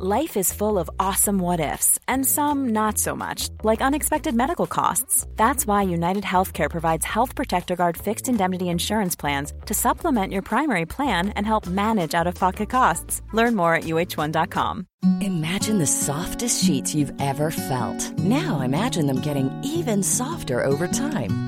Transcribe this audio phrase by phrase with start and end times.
[0.00, 4.68] Life is full of awesome what ifs, and some not so much, like unexpected medical
[4.68, 5.26] costs.
[5.34, 10.42] That's why United Healthcare provides Health Protector Guard fixed indemnity insurance plans to supplement your
[10.42, 13.22] primary plan and help manage out of pocket costs.
[13.32, 14.86] Learn more at uh1.com.
[15.20, 18.16] Imagine the softest sheets you've ever felt.
[18.20, 21.47] Now imagine them getting even softer over time.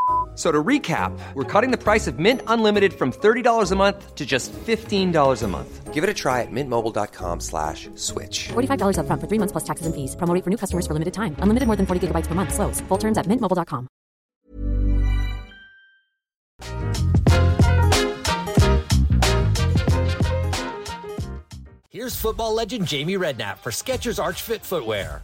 [0.35, 4.25] So to recap, we're cutting the price of Mint Unlimited from $30 a month to
[4.25, 5.93] just $15 a month.
[5.93, 8.47] Give it a try at mintmobile.com slash switch.
[8.53, 10.15] $45 upfront for three months plus taxes and fees.
[10.15, 11.35] Promo for new customers for limited time.
[11.39, 12.53] Unlimited more than 40 gigabytes per month.
[12.53, 12.79] Slows.
[12.87, 13.87] Full terms at mintmobile.com.
[21.89, 25.23] Here's football legend Jamie Redknapp for Skechers Arch Fit footwear.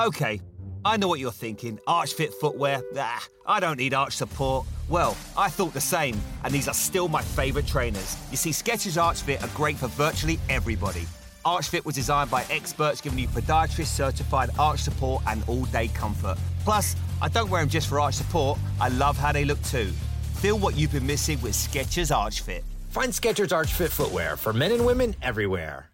[0.00, 0.40] Okay,
[0.86, 1.80] I know what you're thinking.
[1.88, 2.80] Arch Fit footwear?
[2.96, 4.66] Ah, I don't need arch support.
[4.88, 8.16] Well, I thought the same, and these are still my favourite trainers.
[8.30, 11.04] You see, Skechers Arch Fit are great for virtually everybody.
[11.44, 15.88] Arch Fit was designed by experts giving you podiatrist certified arch support and all day
[15.88, 16.38] comfort.
[16.62, 19.90] Plus, I don't wear them just for arch support, I love how they look too.
[20.36, 22.62] Feel what you've been missing with Skechers Arch Fit.
[22.90, 25.90] Find Skechers Arch Fit footwear for men and women everywhere.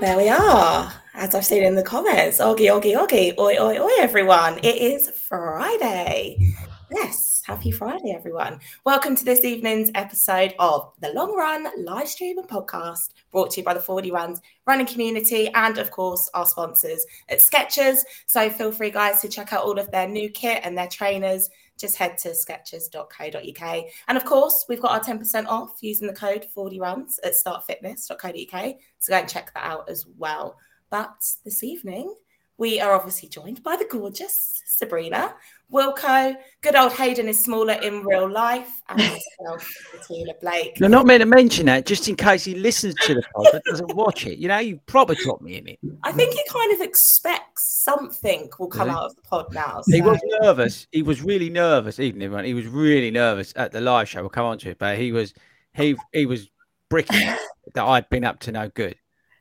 [0.00, 0.92] There we are.
[1.14, 4.58] As I've seen in the comments, Oggy, Oggy, Oggy, oi, oi, oi, everyone.
[4.58, 6.54] It is Friday.
[6.92, 8.60] Yes, happy Friday, everyone.
[8.84, 13.60] Welcome to this evening's episode of the Long Run live stream and podcast brought to
[13.60, 18.02] you by the 40 Runs running community and, of course, our sponsors at Skechers.
[18.26, 21.50] So feel free, guys, to check out all of their new kit and their trainers
[21.78, 23.84] just head to skechers.co.uk.
[24.08, 28.74] And of course, we've got our 10% off using the code 40runs at startfitness.co.uk.
[28.98, 30.58] So go and check that out as well.
[30.90, 32.14] But this evening,
[32.58, 35.34] we are obviously joined by the gorgeous Sabrina.
[35.72, 40.78] Wilko, good old Hayden is smaller in real life, and myself, Bettina Blake.
[40.80, 43.62] You're not meant to mention that just in case he listens to the pod but
[43.64, 44.38] doesn't watch it.
[44.38, 45.78] You know, you probably drop me in it.
[46.02, 48.98] I think he kind of expects something will come Really?
[48.98, 49.82] out of the pod now.
[49.86, 50.86] He was nervous.
[50.90, 52.44] He was really nervous, even everyone.
[52.44, 54.20] He was really nervous at the live show.
[54.20, 55.34] We'll come on to it, but he was
[55.74, 56.48] he he was
[56.88, 57.34] bricking
[57.74, 58.96] that I'd been up to no good.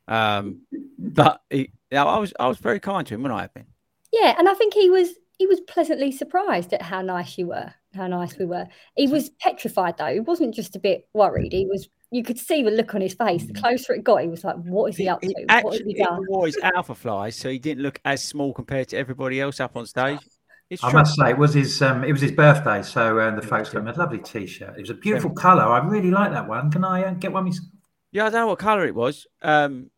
[0.07, 0.61] Um,
[0.97, 3.67] but he, yeah, I was I was very kind to him when I had been.
[4.11, 7.73] Yeah, and I think he was he was pleasantly surprised at how nice you were,
[7.93, 8.67] how nice we were.
[8.95, 10.13] He was petrified though.
[10.13, 11.53] He wasn't just a bit worried.
[11.53, 11.89] He was.
[12.09, 13.45] You could see the look on his face.
[13.45, 15.27] The closer it got, he was like, "What is he up to?
[15.27, 18.23] He What has he actually done?" wore his alpha flies, so he didn't look as
[18.23, 20.19] small compared to everybody else up on stage.
[20.69, 20.99] It's I true.
[20.99, 23.79] must say, it was his um, it was his birthday, so uh, the folks got
[23.79, 24.75] him a lovely T-shirt.
[24.77, 25.63] It was a beautiful colour.
[25.63, 26.71] I really like that one.
[26.71, 27.45] Can I uh, get one?
[27.45, 27.67] myself?
[28.11, 29.27] Yeah, I don't know what colour it was.
[29.41, 29.91] Um,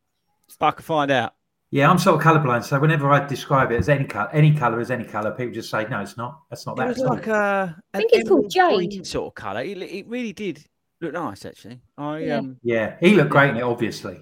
[0.60, 1.34] but I can find out.
[1.72, 4.80] Yeah, I'm sort of colourblind, so whenever I describe it as any colour, any colour
[4.80, 6.42] as any colour, people just say, "No, it's not.
[6.50, 9.06] That's not It that." was at all." like a, I think it's called jade.
[9.06, 9.62] sort of colour.
[9.62, 10.66] It, it really did
[11.00, 11.80] look nice, actually.
[11.98, 12.38] I Yeah.
[12.40, 14.20] um, Yeah, he looked great in it, obviously.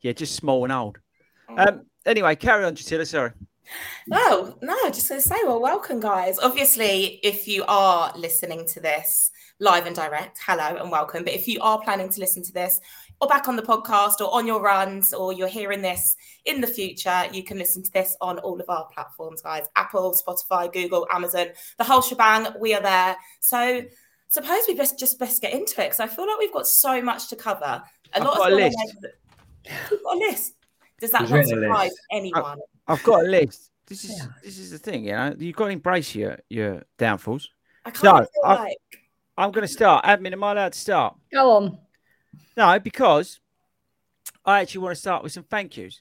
[0.00, 0.98] yeah, just small and old.
[1.56, 3.06] Um, anyway, carry on, Gisela.
[3.06, 3.30] Sorry.
[4.08, 6.38] No, no, just going to say, well, welcome, guys.
[6.40, 11.22] Obviously, if you are listening to this live and direct, hello and welcome.
[11.22, 12.80] But if you are planning to listen to this
[13.22, 16.66] or back on the podcast or on your runs or you're hearing this in the
[16.66, 21.06] future, you can listen to this on all of our platforms, guys Apple, Spotify, Google,
[21.12, 21.46] Amazon,
[21.78, 22.48] the whole shebang.
[22.60, 23.16] We are there.
[23.38, 23.82] So,
[24.26, 27.00] suppose we best just best get into it because I feel like we've got so
[27.00, 27.64] much to cover.
[27.64, 27.82] A
[28.14, 28.78] I've lot got of a list.
[29.90, 30.54] We've got a list.
[31.00, 32.58] Does that He's not surprise anyone?
[32.88, 33.70] I've got a list.
[33.86, 35.32] This is this is the thing, you know.
[35.38, 37.48] You've got to embrace your your downfalls.
[37.84, 38.76] I kind No, of feel I- like
[39.38, 40.04] I'm going to start.
[40.06, 41.16] Admin, am I allowed to start?
[41.32, 41.78] Go on.
[42.56, 43.40] No, because
[44.44, 46.00] I actually want to start with some thank yous.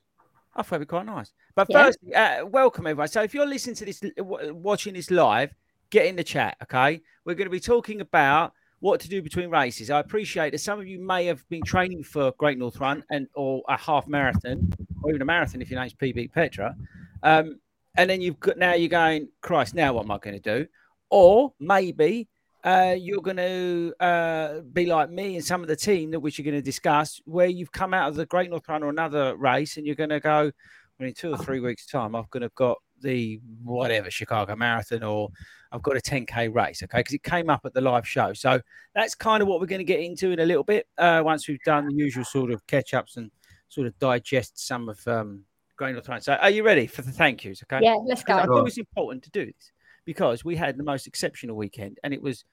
[0.56, 1.32] I thought it'd be quite nice.
[1.56, 1.86] But Yeah.
[1.86, 3.08] first, uh, welcome everyone.
[3.08, 5.54] So if you're listening to this, watching this live,
[5.90, 6.58] get in the chat.
[6.64, 9.90] Okay, we're going to be talking about what to do between races.
[9.90, 13.28] I appreciate that some of you may have been training for Great North Run and
[13.36, 16.76] or a half marathon or even a marathon if your name's PB Petra.
[17.24, 17.60] Um,
[17.96, 20.68] and then you've got now you're going, Christ, now what am I going to do?
[21.10, 22.28] Or maybe
[22.64, 26.38] uh, you're going to uh, be like me and some of the team that which
[26.38, 29.36] you're going to discuss, where you've come out of the Great North Run or another
[29.36, 30.52] race, and you're going to go.
[31.00, 34.56] Well, in two or three weeks' time, I'm going to have got the whatever Chicago
[34.56, 35.30] Marathon or
[35.72, 37.00] I've got a 10k race, okay?
[37.00, 38.34] Because it came up at the live show.
[38.34, 38.62] So
[38.94, 41.48] that's kind of what we're going to get into in a little bit uh, once
[41.48, 43.32] we've done the usual sort of catch ups and
[43.70, 45.44] sort of digest some of um,
[45.78, 46.22] Great North Run.
[46.22, 47.64] So are you ready for the thank yous?
[47.64, 47.84] Okay.
[47.84, 48.36] Yeah, let's go.
[48.36, 49.72] I thought it was important to do this
[50.06, 52.44] because we had the most exceptional weekend and it was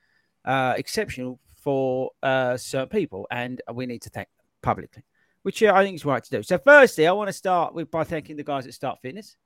[0.45, 5.03] uh, exceptional for uh, certain people, and we need to thank them publicly,
[5.43, 6.43] which I think is right to do.
[6.43, 9.37] So, firstly, I want to start with by thanking the guys at Start Fitness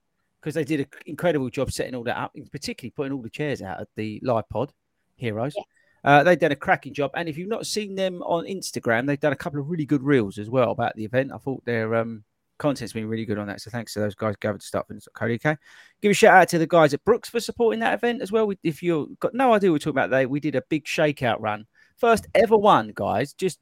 [0.41, 3.63] because they did an incredible job setting all that up, particularly putting all the chairs
[3.63, 4.73] out at the live pod
[5.17, 5.55] heroes.
[5.57, 5.63] Yeah.
[6.05, 9.21] Uh, they've done a cracking job, and if you've not seen them on Instagram, they've
[9.21, 11.33] done a couple of really good reels as well about the event.
[11.33, 12.25] I thought their um,
[12.63, 14.87] content's been really good on that, so thanks to those guys start
[15.21, 15.57] okay.
[16.01, 18.53] Give a shout out to the guys at Brooks for supporting that event as well.
[18.63, 21.41] If you've got no idea what we're talking about, they we did a big shakeout
[21.41, 21.67] run,
[21.97, 23.33] first ever one, guys.
[23.33, 23.59] Just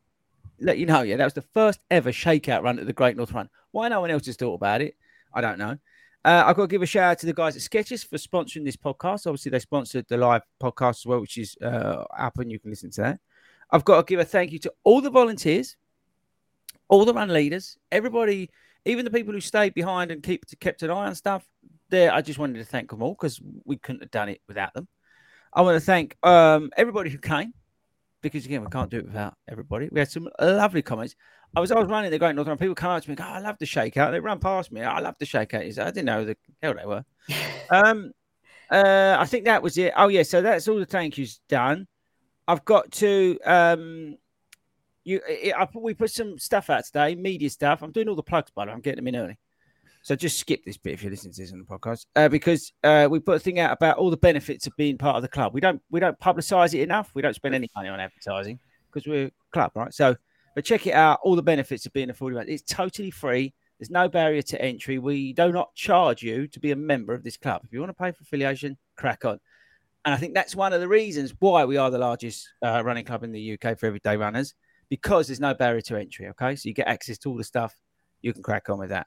[0.60, 3.32] let you know, yeah, that was the first ever shakeout run at the Great North
[3.32, 3.48] Run.
[3.70, 4.94] Why no one else has thought about it,
[5.32, 5.78] I don't know.
[6.22, 8.64] Uh, I've got to give a shout out to the guys at Skechers for sponsoring
[8.66, 9.26] this podcast.
[9.26, 12.70] Obviously, they sponsored the live podcast as well, which is uh, up and you can
[12.70, 13.20] listen to that.
[13.70, 15.76] I've got to give a thank you to all the volunteers,
[16.88, 18.50] all the run leaders, everybody,
[18.84, 21.46] even the people who stayed behind and keep kept an eye on stuff.
[21.90, 24.72] There, I just wanted to thank them all because we couldn't have done it without
[24.74, 24.86] them.
[25.52, 27.52] I want to thank um, everybody who came
[28.22, 29.88] because again, we can't do it without everybody.
[29.90, 31.16] We had some lovely comments.
[31.56, 32.56] I was I was running the Great Northern.
[32.56, 34.12] People come up to me, go, I love the shakeout.
[34.12, 34.82] They run past me.
[34.82, 35.78] I love the shakeout.
[35.78, 37.04] I didn't know the hell they were.
[37.70, 38.12] um,
[38.70, 39.92] uh, I think that was it.
[39.96, 41.88] Oh yeah, so that's all the thank yous done.
[42.46, 44.16] I've got to um,
[45.04, 45.20] you.
[45.28, 47.82] It, I, we put some stuff out today, media stuff.
[47.82, 48.74] I'm doing all the plugs, by the way.
[48.74, 49.38] I'm getting them in early.
[50.02, 52.72] So just skip this bit if you're listening to this on the podcast, uh, because
[52.82, 55.28] uh, we put a thing out about all the benefits of being part of the
[55.28, 55.52] club.
[55.52, 57.10] We don't we don't publicise it enough.
[57.14, 58.58] We don't spend any money on advertising
[58.90, 59.92] because we're a club, right?
[59.92, 60.16] So
[60.54, 61.20] but check it out.
[61.22, 62.46] All the benefits of being a 40 man.
[62.48, 63.54] It's totally free.
[63.78, 64.98] There's no barrier to entry.
[64.98, 67.62] We do not charge you to be a member of this club.
[67.64, 69.38] If you want to pay for affiliation, crack on.
[70.04, 73.04] And I think that's one of the reasons why we are the largest uh, running
[73.04, 74.54] club in the UK for everyday runners
[74.90, 76.28] because there's no barrier to entry.
[76.28, 76.56] Okay.
[76.56, 77.74] So you get access to all the stuff.
[78.20, 79.06] You can crack on with that.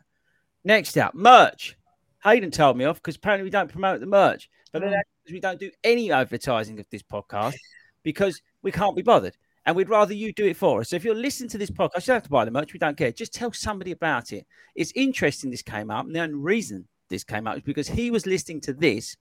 [0.64, 1.78] Next up, merch.
[2.24, 5.32] Hayden told me off because apparently we don't promote the merch, but then mm.
[5.32, 7.56] we don't do any advertising of this podcast
[8.02, 9.36] because we can't be bothered
[9.66, 10.90] and we'd rather you do it for us.
[10.90, 12.74] So if you're listening to this podcast, you don't have to buy the merch.
[12.74, 13.12] We don't care.
[13.12, 14.46] Just tell somebody about it.
[14.76, 16.06] It's interesting this came up.
[16.06, 19.16] And the only reason this came up is because he was listening to this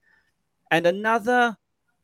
[0.70, 1.56] and another,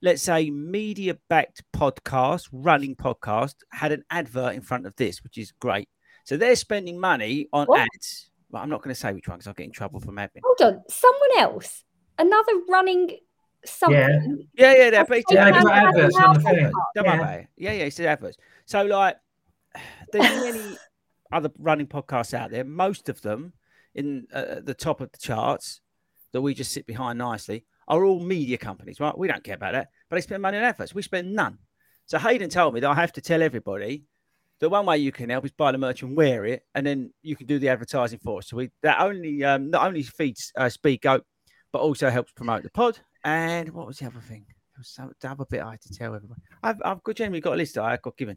[0.03, 5.39] let's say, media backed podcast, running podcast, had an advert in front of this, which
[5.39, 5.89] is great.
[6.25, 7.81] So they're spending money on what?
[7.81, 8.31] ads.
[8.51, 10.41] Well, I'm not going to say which one because I'll get in trouble from admin.
[10.45, 10.83] Hold on.
[10.89, 11.85] Someone else,
[12.19, 13.19] another running
[13.65, 14.47] something.
[14.55, 14.91] Yeah, yeah, yeah.
[14.91, 16.73] They're basically yeah, adverts on the thing.
[16.97, 17.45] Yeah.
[17.57, 18.39] Yeah, yeah, it's adverts.
[18.67, 19.17] So like,
[20.13, 20.77] there's many
[21.33, 22.65] other running podcasts out there.
[22.65, 23.53] Most of them
[23.95, 25.81] in uh, the top of the charts
[26.33, 29.17] that we just sit behind nicely are all media companies, right?
[29.17, 30.95] We don't care about that, but they spend money on adverts.
[30.95, 31.59] We spend none.
[32.07, 34.05] So Hayden told me that I have to tell everybody
[34.61, 37.13] that one way you can help is buy the merch and wear it, and then
[37.23, 38.49] you can do the advertising for us.
[38.49, 41.25] So we that only um, not only feeds uh, Speed Goat,
[41.73, 44.45] but also helps promote the pod and what was the other thing?
[44.49, 46.41] There was some the other bit I had to tell everybody.
[46.63, 48.37] I've, I've got generally got a list that I got given.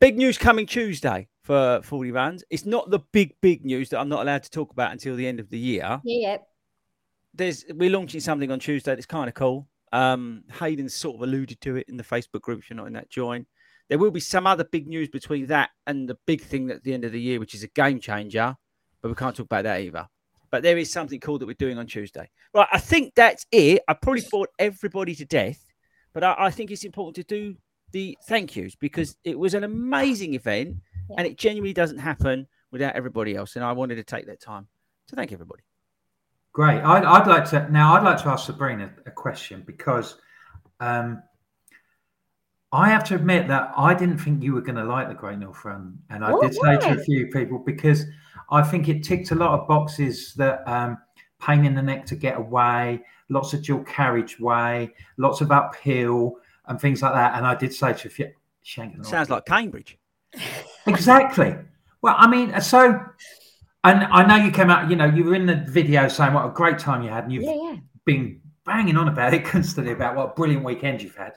[0.00, 2.44] Big news coming Tuesday for 40 runs.
[2.48, 5.26] It's not the big, big news that I'm not allowed to talk about until the
[5.26, 6.00] end of the year.
[6.02, 6.38] Yeah.
[7.34, 9.68] There's we're launching something on Tuesday that's kind of cool.
[9.92, 12.60] Um, Hayden sort of alluded to it in the Facebook group.
[12.60, 13.46] If you're not in that, join.
[13.88, 16.94] There will be some other big news between that and the big thing at the
[16.94, 18.56] end of the year, which is a game changer,
[19.02, 20.08] but we can't talk about that either.
[20.50, 22.30] But there is something cool that we're doing on Tuesday.
[22.54, 23.82] Right, I think that's it.
[23.86, 25.64] I probably bored everybody to death,
[26.12, 27.56] but I, I think it's important to do
[27.92, 30.76] the thank yous because it was an amazing event
[31.10, 31.16] yeah.
[31.18, 33.56] and it genuinely doesn't happen without everybody else.
[33.56, 34.66] And I wanted to take that time
[35.08, 35.62] to thank everybody.
[36.54, 36.80] Great.
[36.82, 37.94] I'd, I'd like to now.
[37.94, 40.16] I'd like to ask Sabrina a question because
[40.78, 41.20] um,
[42.72, 45.38] I have to admit that I didn't think you were going to like the Great
[45.38, 48.06] North Run, and I oh, did say to a few people because
[48.50, 50.96] I think it ticked a lot of boxes that um,
[51.40, 56.80] pain in the neck to get away, lots of dual carriageway, lots of uphill and
[56.80, 57.34] things like that.
[57.36, 59.98] And I did say to you, sounds like Cambridge.
[60.86, 61.56] Exactly.
[62.02, 63.00] Well, I mean, so,
[63.84, 66.46] and I know you came out, you know, you were in the video saying what
[66.46, 67.76] a great time you had, and you've yeah, yeah.
[68.04, 71.34] been banging on about it constantly about what a brilliant weekend you've had.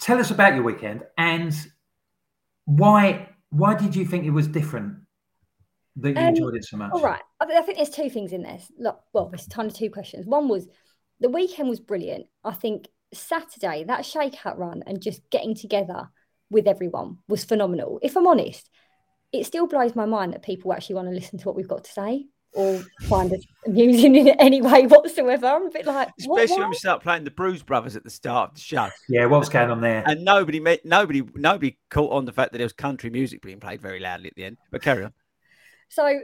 [0.00, 1.54] Tell us about your weekend and
[2.66, 4.98] why why did you think it was different
[5.96, 6.92] that you um, enjoyed it so much?
[6.92, 7.22] All right.
[7.40, 8.70] I, think there's two things in this.
[8.78, 10.26] Look, well, there's kind of two questions.
[10.26, 10.68] One was
[11.20, 12.26] the weekend was brilliant.
[12.44, 16.10] I think Saturday, that shakeout run and just getting together
[16.50, 17.98] with everyone was phenomenal.
[18.02, 18.68] If I'm honest,
[19.32, 21.84] it still blows my mind that people actually want to listen to what we've got
[21.84, 25.46] to say or find us amusing in any way whatsoever.
[25.46, 28.10] I'm a bit like, especially what, when we start playing the Blues Brothers at the
[28.10, 28.88] start of the show.
[29.08, 30.02] Yeah, what was going on there?
[30.06, 33.60] And nobody, met, nobody, nobody caught on the fact that there was country music being
[33.60, 34.56] played very loudly at the end.
[34.70, 35.12] But carry on.
[35.90, 36.20] So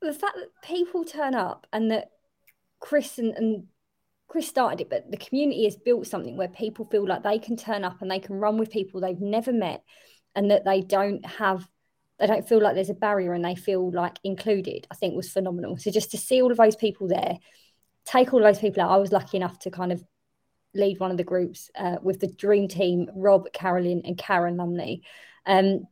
[0.00, 2.10] the fact that people turn up and that
[2.80, 3.64] Chris and, and
[4.28, 7.56] Chris started it, but the community has built something where people feel like they can
[7.56, 9.82] turn up and they can run with people they've never met
[10.34, 11.68] and that they don't have
[12.18, 15.30] they don't feel like there's a barrier and they feel like included, I think was
[15.30, 15.76] phenomenal.
[15.76, 17.38] So just to see all of those people there,
[18.04, 18.90] take all those people out.
[18.90, 20.02] I was lucky enough to kind of
[20.74, 25.02] lead one of the groups uh, with the dream team, Rob, Carolyn, and Karen Lumley.
[25.46, 25.86] Um,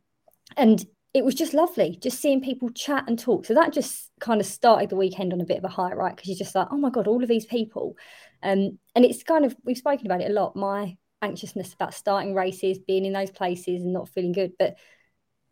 [0.56, 3.46] and it was just lovely just seeing people chat and talk.
[3.46, 6.14] So that just kind of started the weekend on a bit of a high, right?
[6.14, 7.96] Because you're just like, oh my God, all of these people.
[8.42, 12.34] Um, and it's kind of, we've spoken about it a lot, my anxiousness about starting
[12.34, 14.52] races, being in those places and not feeling good.
[14.58, 14.76] But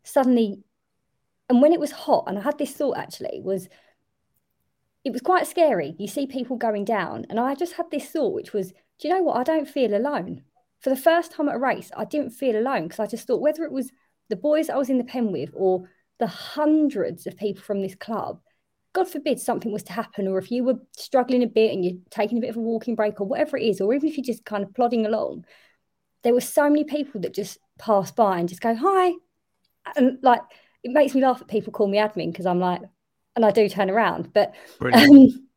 [0.05, 0.59] suddenly,
[1.49, 3.67] and when it was hot, and I had this thought actually, was
[5.03, 5.95] it was quite scary.
[5.99, 9.13] You see people going down, and I just had this thought, which was, do you
[9.13, 9.37] know what?
[9.37, 10.43] I don't feel alone.
[10.79, 13.41] For the first time at a race, I didn't feel alone because I just thought
[13.41, 13.91] whether it was
[14.29, 17.95] the boys I was in the pen with or the hundreds of people from this
[17.95, 18.39] club,
[18.93, 21.97] God forbid something was to happen, or if you were struggling a bit and you're
[22.09, 24.23] taking a bit of a walking break or whatever it is, or even if you're
[24.23, 25.45] just kind of plodding along,
[26.23, 29.11] there were so many people that just pass by and just go, hi.
[29.95, 30.41] And like,
[30.83, 32.81] it makes me laugh that people call me admin because I'm like,
[33.35, 35.47] and I do turn around, but um,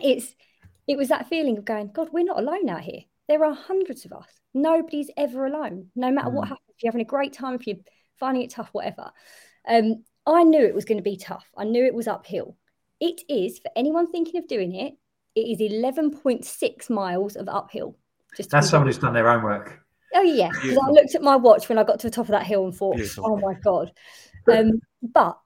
[0.00, 0.34] it's,
[0.86, 3.00] it was that feeling of going, God, we're not alone out here.
[3.28, 4.28] There are hundreds of us.
[4.54, 6.34] Nobody's ever alone, no matter mm.
[6.34, 6.68] what happens.
[6.68, 7.76] If you're having a great time, if you're
[8.18, 9.10] finding it tough, whatever.
[9.68, 11.46] Um, I knew it was going to be tough.
[11.56, 12.56] I knew it was uphill.
[13.00, 14.94] It is, for anyone thinking of doing it,
[15.34, 17.96] it is 11.6 miles of uphill.
[18.36, 19.82] Just That's someone who's done their own work.
[20.16, 20.50] Oh, yeah.
[20.50, 22.64] Because I looked at my watch when I got to the top of that hill
[22.64, 23.24] and thought, Beautiful.
[23.26, 23.92] oh my God.
[24.50, 25.38] Um, but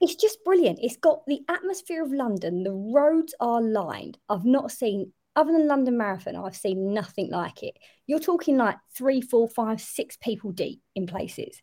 [0.00, 0.80] it's just brilliant.
[0.82, 2.64] It's got the atmosphere of London.
[2.64, 4.18] The roads are lined.
[4.28, 7.76] I've not seen, other than London Marathon, I've seen nothing like it.
[8.06, 11.62] You're talking like three, four, five, six people deep in places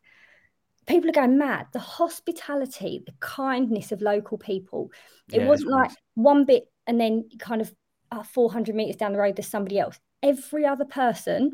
[0.87, 1.67] people are going mad.
[1.71, 4.91] The hospitality, the kindness of local people.
[5.31, 7.71] It yeah, wasn't like one bit and then kind of
[8.11, 9.99] uh, 400 meters down the road, there's somebody else.
[10.23, 11.51] Every other person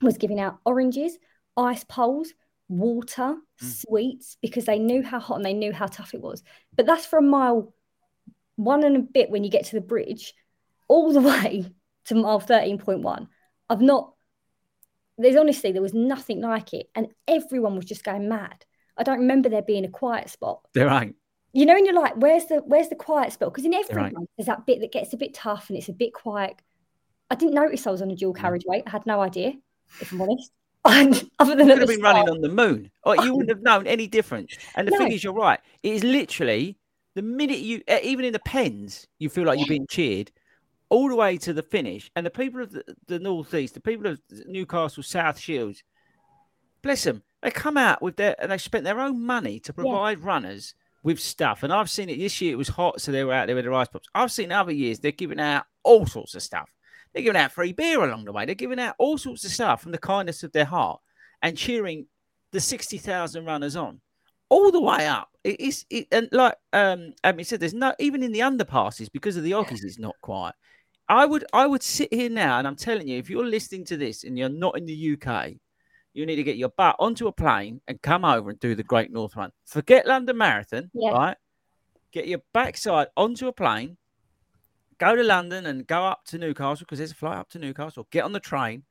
[0.00, 1.18] was giving out oranges,
[1.56, 2.32] ice poles,
[2.68, 3.84] water, mm.
[3.86, 6.42] sweets, because they knew how hot and they knew how tough it was.
[6.76, 7.74] But that's for a mile,
[8.56, 10.34] one and a bit when you get to the bridge,
[10.88, 11.66] all the way
[12.06, 13.28] to mile 13.1.
[13.68, 14.14] I've not
[15.18, 18.64] there's honestly there was nothing like it and everyone was just going mad
[19.00, 20.60] I don't remember there being a quiet spot.
[20.74, 21.16] There ain't.
[21.52, 23.52] You know, and you're like, where's the where's the quiet spot?
[23.52, 24.14] Because in every right.
[24.36, 26.60] there's that bit that gets a bit tough and it's a bit quiet.
[27.30, 28.38] I didn't notice I was on a dual mm.
[28.38, 28.82] carriageway.
[28.86, 29.54] I had no idea,
[30.00, 30.52] if I'm honest.
[30.84, 32.14] Other than you could have been start.
[32.16, 34.56] running on the moon, or you wouldn't have known any difference.
[34.76, 34.98] And the no.
[34.98, 35.60] thing is, you're right.
[35.82, 36.78] It is literally
[37.14, 40.30] the minute you, even in the pens, you feel like you're being cheered
[40.88, 42.10] all the way to the finish.
[42.16, 45.82] And the people of the, the northeast, the people of Newcastle South Shields,
[46.82, 50.18] bless them, they come out with their and they spent their own money to provide
[50.18, 50.26] yeah.
[50.26, 51.62] runners with stuff.
[51.62, 52.52] And I've seen it this year.
[52.52, 54.08] It was hot, so they were out there with their ice pops.
[54.14, 56.68] I've seen other years they're giving out all sorts of stuff.
[57.12, 58.46] They're giving out free beer along the way.
[58.46, 61.00] They're giving out all sorts of stuff from the kindness of their heart
[61.42, 62.06] and cheering
[62.52, 64.00] the sixty thousand runners on
[64.48, 65.28] all the way up.
[65.42, 69.36] It is it, and like um Abby said, there's no even in the underpasses because
[69.36, 70.54] of the Oggies, it's not quiet.
[71.08, 73.96] I would I would sit here now and I'm telling you, if you're listening to
[73.96, 75.52] this and you're not in the UK,
[76.12, 78.82] you need to get your butt onto a plane and come over and do the
[78.82, 79.50] Great North Run.
[79.66, 81.10] Forget London Marathon, yeah.
[81.10, 81.36] right?
[82.12, 83.96] Get your backside onto a plane,
[85.00, 88.06] go to London and go up to Newcastle because there's a flight up to Newcastle.
[88.10, 88.84] Get on the train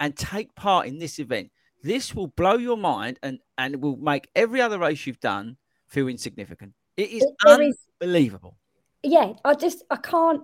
[0.00, 1.52] and take part in this event.
[1.82, 5.56] This will blow your mind and and it will make every other race you've done
[5.86, 6.72] feel insignificant.
[6.96, 8.56] It is it, unbelievable.
[9.02, 10.42] Is, yeah, I just I can't.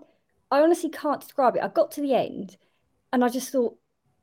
[0.51, 1.63] I honestly can't describe it.
[1.63, 2.57] I got to the end,
[3.13, 3.77] and I just thought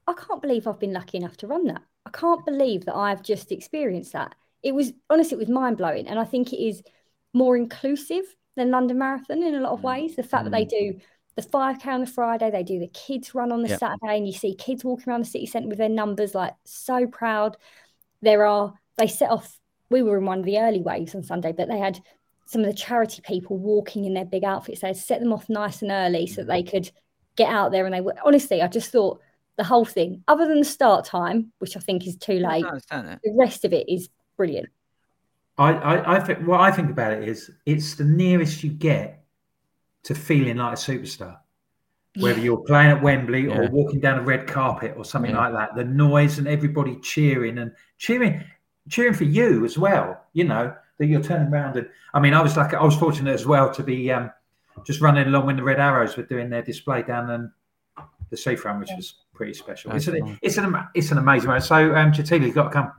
[0.07, 1.81] I can't believe I've been lucky enough to run that.
[2.05, 4.35] I can't believe that I've just experienced that.
[4.61, 6.07] It was honestly, it was mind blowing.
[6.07, 6.83] And I think it is
[7.33, 8.25] more inclusive
[8.55, 9.83] than London Marathon in a lot of mm.
[9.83, 10.15] ways.
[10.15, 10.51] The fact mm.
[10.51, 10.69] that they mm.
[10.69, 10.99] do
[11.35, 13.79] the 5K on the Friday, they do the kids run on the yep.
[13.79, 17.07] Saturday, and you see kids walking around the city centre with their numbers, like so
[17.07, 17.57] proud.
[18.21, 19.59] There are, they set off,
[19.89, 21.99] we were in one of the early waves on Sunday, but they had
[22.45, 24.81] some of the charity people walking in their big outfits.
[24.81, 26.89] They had set them off nice and early so that they could
[27.35, 27.85] get out there.
[27.85, 29.19] And they were, honestly, I just thought
[29.57, 32.65] the whole thing, other than the start time, which I think is too late.
[33.23, 34.69] The rest of it is brilliant.
[35.57, 39.23] I, I, I think what I think about it is it's the nearest you get
[40.03, 41.37] to feeling like a superstar.
[42.19, 45.49] whether you're playing at Wembley or walking down a red carpet or something Yeah.
[45.49, 48.41] like that, the noise and everybody cheering and cheering,
[48.89, 50.21] cheering for you as well.
[50.33, 53.33] You know that you're turning around and I mean, I was like, I was fortunate
[53.33, 54.31] as well to be um,
[54.85, 57.51] just running along when the Red Arrows were doing their display down in
[58.29, 59.91] the seafront, which was pretty special.
[59.91, 61.59] It's an, it's an it's an amazing one.
[61.61, 62.91] So, um, Chatili, you've got to come.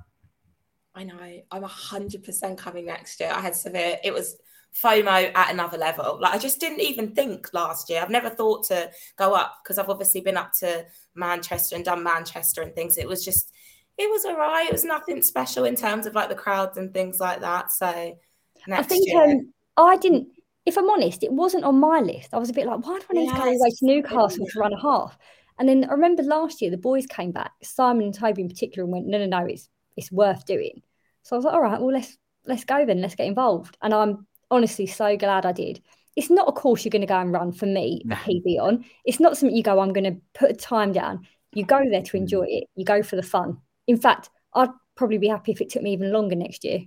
[0.96, 1.42] I know.
[1.50, 3.30] I'm hundred percent coming next year.
[3.30, 3.98] I had severe.
[4.02, 4.36] It was
[4.82, 6.18] FOMO at another level.
[6.20, 8.00] Like I just didn't even think last year.
[8.00, 12.02] I've never thought to go up because I've obviously been up to Manchester and done
[12.02, 12.96] Manchester and things.
[12.96, 13.52] It was just,
[13.98, 14.68] it was alright.
[14.68, 17.72] It was nothing special in terms of like the crowds and things like that.
[17.72, 20.28] So I think year, um, I didn't.
[20.64, 22.30] If I'm honest, it wasn't on my list.
[22.32, 23.78] I was a bit like, why do I need to go all the way Yes,
[23.78, 25.16] to Newcastle to run a half?
[25.58, 28.84] And then I remember last year the boys came back, Simon and Toby in particular,
[28.84, 30.82] and went, no, no, no, it's it's worth doing.
[31.22, 33.76] So I was like, all right, well let's let's go then, let's get involved.
[33.82, 35.82] And I'm honestly so glad I did.
[36.14, 38.16] It's not a course you're going to go and run for me, a Nah.
[38.16, 38.84] PB on.
[39.04, 41.26] It's not something you go, I'm going to put a time down.
[41.52, 42.20] You go there to mm.
[42.20, 42.64] enjoy it.
[42.74, 43.58] You go for the fun.
[43.86, 46.80] In fact, I'd probably be happy if it took me even longer next year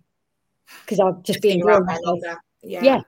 [0.82, 2.06] because I'll just be being around enjoying there myself.
[2.06, 2.42] longer.
[2.64, 2.84] Yeah.
[2.84, 3.02] Yeah.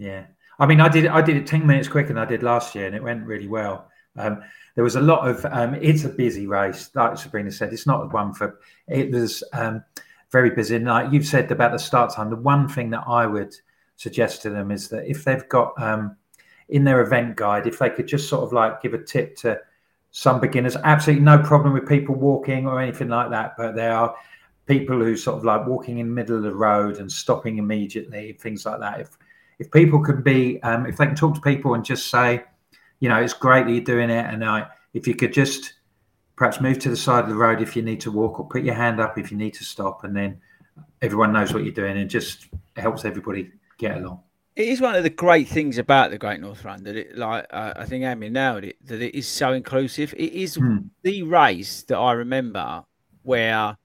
[0.00, 0.24] Yeah,
[0.58, 2.86] I mean, I did I did it ten minutes quicker than I did last year,
[2.86, 3.90] and it went really well.
[4.16, 4.42] Um,
[4.74, 5.44] there was a lot of.
[5.46, 7.72] Um, it's a busy race, like Sabrina said.
[7.72, 8.60] It's not one for.
[8.88, 9.84] It was um,
[10.30, 10.76] very busy.
[10.76, 13.54] And like you've said about the start time, the one thing that I would
[13.96, 16.16] suggest to them is that if they've got um,
[16.68, 19.60] in their event guide, if they could just sort of like give a tip to
[20.12, 24.14] some beginners, absolutely no problem with people walking or anything like that, but there are
[24.66, 28.32] people who sort of like walking in the middle of the road and stopping immediately,
[28.40, 29.00] things like that.
[29.00, 29.18] If
[29.58, 32.44] if people can be, um, if they can talk to people and just say,
[33.00, 35.74] you know, it's great that you're doing it, and I, if you could just
[36.36, 38.62] perhaps move to the side of the road if you need to walk, or put
[38.62, 40.40] your hand up if you need to stop, and then
[41.02, 44.20] everyone knows what you're doing, and just helps everybody get along.
[44.56, 47.46] It is one of the great things about the Great North Run that it, like
[47.50, 50.12] uh, I think Amy nailed it, that it is so inclusive.
[50.16, 50.78] It is Hmm.
[51.02, 52.84] the race that I remember
[53.22, 53.76] where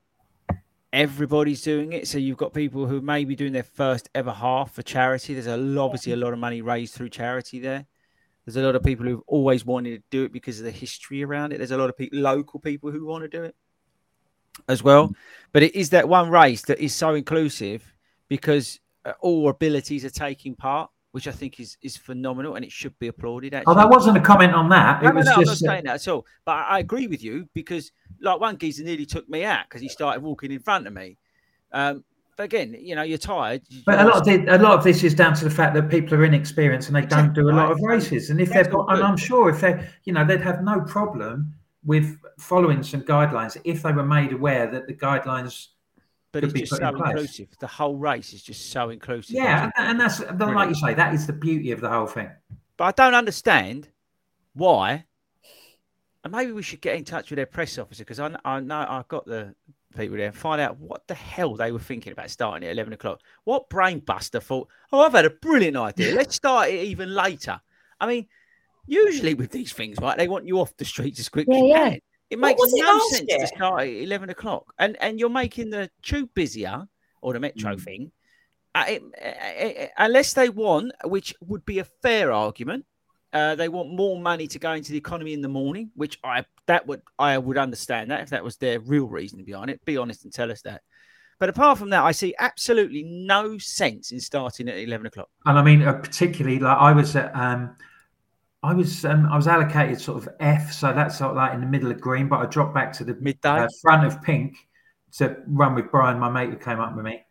[0.92, 2.08] everybody's doing it.
[2.08, 5.34] So you've got people who may be doing their first ever half for charity.
[5.34, 7.86] There's a, obviously a lot of money raised through charity there.
[8.46, 11.24] There's a lot of people who've always wanted to do it because of the history
[11.24, 11.58] around it.
[11.58, 13.56] There's a lot of people, local people who want to do it
[14.70, 15.14] as well.
[15.52, 17.84] But it is that one race that is so inclusive
[18.28, 22.72] because uh, all abilities are taking part, which I think is is phenomenal and it
[22.72, 23.54] should be applauded.
[23.54, 23.76] Oh, Actually.
[23.76, 25.02] that wasn't a comment on that.
[25.02, 26.26] It no, was no, I'm not just uh, saying that at all.
[26.46, 29.82] But I, I agree with you because, like, one geezer nearly took me out because
[29.82, 31.18] he started walking in front of me.
[31.72, 32.04] Um,
[32.36, 33.62] but again, you know, you're tired.
[33.86, 35.90] But a lot of the, a lot of this is down to the fact that
[35.90, 38.30] people are inexperienced and they don't do a lot of races.
[38.30, 39.04] And if they've got, and.
[39.04, 41.54] I'm sure if they, you know, they'd have no problem
[41.86, 45.68] with following some guidelines if they were made aware that the guidelines.
[46.32, 47.10] but could it's be just put so in place.
[47.12, 47.48] inclusive.
[47.60, 49.36] The whole race is just so inclusive.
[49.36, 52.30] Yeah, and, and that's like you say, that is the beauty of the whole thing.
[52.76, 53.90] But I don't understand
[54.54, 55.06] why.
[56.24, 58.84] And maybe we should get in touch with their press officer because I, I know
[58.90, 59.54] I've got the
[59.96, 62.94] people there and find out what the hell they were thinking about starting at 11
[62.94, 63.22] o'clock.
[63.44, 66.14] What brain buster thought, oh, I've had a brilliant idea.
[66.16, 67.60] Let's start it even later.
[68.00, 68.28] I mean,
[68.88, 71.62] usually with these things, right, they want you off the streets as quick as Yeah,
[71.64, 71.90] you yeah.
[71.92, 72.00] can.
[72.32, 73.40] It makes it no sense year?
[73.40, 74.74] to start at 11 o'clock.
[74.80, 76.88] And, and you're making the tube busier
[77.22, 77.44] or the Mm.
[77.44, 78.12] metro thing.
[78.74, 82.86] Uh, it- uh, uh, unless they want, which would be a fair argument,
[83.36, 86.46] uh, they want more money to go into the economy in the morning, which I
[86.68, 89.84] that would I would understand that if that was their real reason behind it.
[89.84, 90.84] Be honest and tell us that.
[91.38, 95.28] But apart from that, I see absolutely no sense in starting at eleven o'clock.
[95.46, 97.76] And I mean, uh, particularly like I was at, um,
[98.64, 101.60] I was, um, I was allocated sort of F, so that's sort of like in
[101.60, 103.50] the middle of green, but I dropped back to the Midday.
[103.50, 104.56] uh, front of pink
[105.18, 107.26] to run with Brian, my mate who came up with me,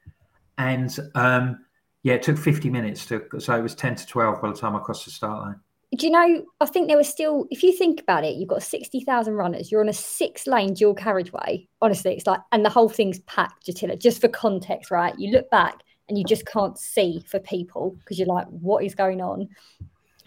[0.58, 1.64] and um,
[2.02, 4.76] yeah, it took 50 minutes to, so it was 10 to 12 by the time
[4.76, 5.60] I crossed the start line.
[5.96, 6.44] Do you know?
[6.60, 9.80] I think there was still, if you think about it, you've got 60,000 runners, you're
[9.80, 11.68] on a six lane dual carriageway.
[11.82, 15.14] Honestly, it's like, and the whole thing's packed, Jatila, just for context, right?
[15.18, 18.94] You look back and you just can't see for people because you're like, what is
[18.94, 19.48] going on?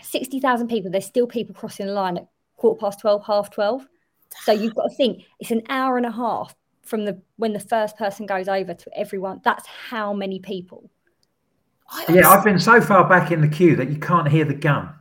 [0.02, 3.88] 60,000 people, there's still people crossing the line at quarter past 12, half 12.
[4.44, 7.60] So you've got to think it's an hour and a half from the when the
[7.60, 9.42] first person goes over to everyone.
[9.44, 10.90] That's how many people.
[11.90, 14.54] I Yeah, I've been so far back in the queue that you can't hear the
[14.54, 14.94] gun.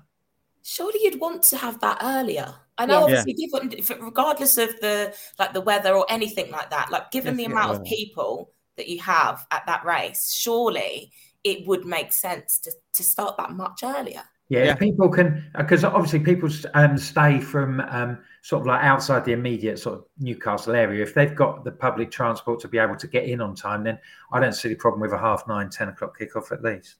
[0.66, 2.54] Surely you'd want to have that earlier.
[2.78, 3.22] I know, Yeah.
[3.22, 7.44] obviously, given regardless of the like the weather or anything like that, like given the
[7.44, 7.88] Definitely amount of weather.
[7.96, 11.12] people that you have at that race, surely
[11.44, 14.22] it would make sense to to start that much earlier.
[14.48, 14.74] Yeah, Yeah.
[14.76, 19.78] people can, because obviously people um, stay from um, sort of like outside the immediate
[19.78, 21.02] sort of Newcastle area.
[21.02, 23.98] If they've got the public transport to be able to get in on time, then
[24.32, 26.96] I don't see the problem with a half nine, 10 o'clock kickoff at least.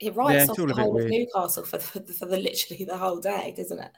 [0.00, 1.10] It writes it's off the whole of.
[1.10, 3.90] Newcastle for the, for the literally the whole day, doesn't it?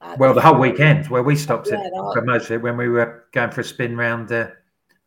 [0.00, 2.62] Uh, Well, the whole weekend where we stopped Yeah, it the for most of it
[2.62, 4.48] when we were going for a spin round uh,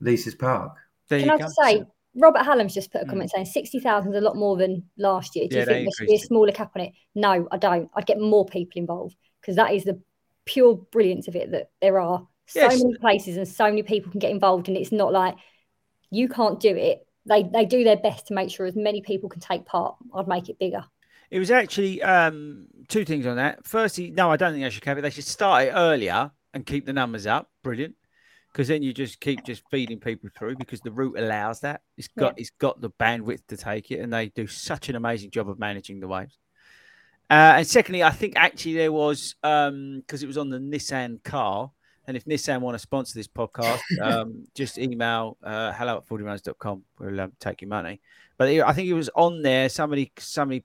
[0.02, 0.74] Leazes Park.
[1.10, 1.44] There Can you I go.
[1.44, 1.84] just say,
[2.16, 3.10] Robert Hallam's just put a Mm.
[3.10, 5.48] comment saying 60,000 is a lot more than last year.
[5.48, 6.94] Do Yeah, you think there should be a smaller cap on it?
[7.16, 7.90] No, I don't.
[7.96, 10.02] I'd get more people involved because that is the
[10.46, 12.82] pure brilliance of it that there are so Yes.
[12.82, 14.68] many places and so many people can get involved.
[14.68, 15.36] And it's not like
[16.10, 17.07] you can't do it.
[17.28, 19.96] They, they do their best to make sure as many people can take part.
[20.14, 20.86] I'd make it bigger.
[21.30, 23.66] It was actually um, two things on that.
[23.66, 25.02] Firstly, no, I don't think they should cap it.
[25.02, 27.50] They should start it earlier and keep the numbers up.
[27.64, 27.96] Brilliant.
[28.52, 31.82] Because then you just keep just feeding people through because the route allows that.
[31.98, 35.32] It's got it's got the bandwidth to take it, and they do such an amazing
[35.32, 36.40] job of managing the waves.
[37.30, 41.72] Uh, and secondly, I think actually there was because it was on the Nissan car.
[42.08, 46.84] And if Nissan want to sponsor this podcast, um, just email uh, hello at 40runs.com.
[47.00, 48.00] We'll um, take your money.
[48.38, 49.68] But I think it was on there.
[49.68, 50.64] Somebody, somebody,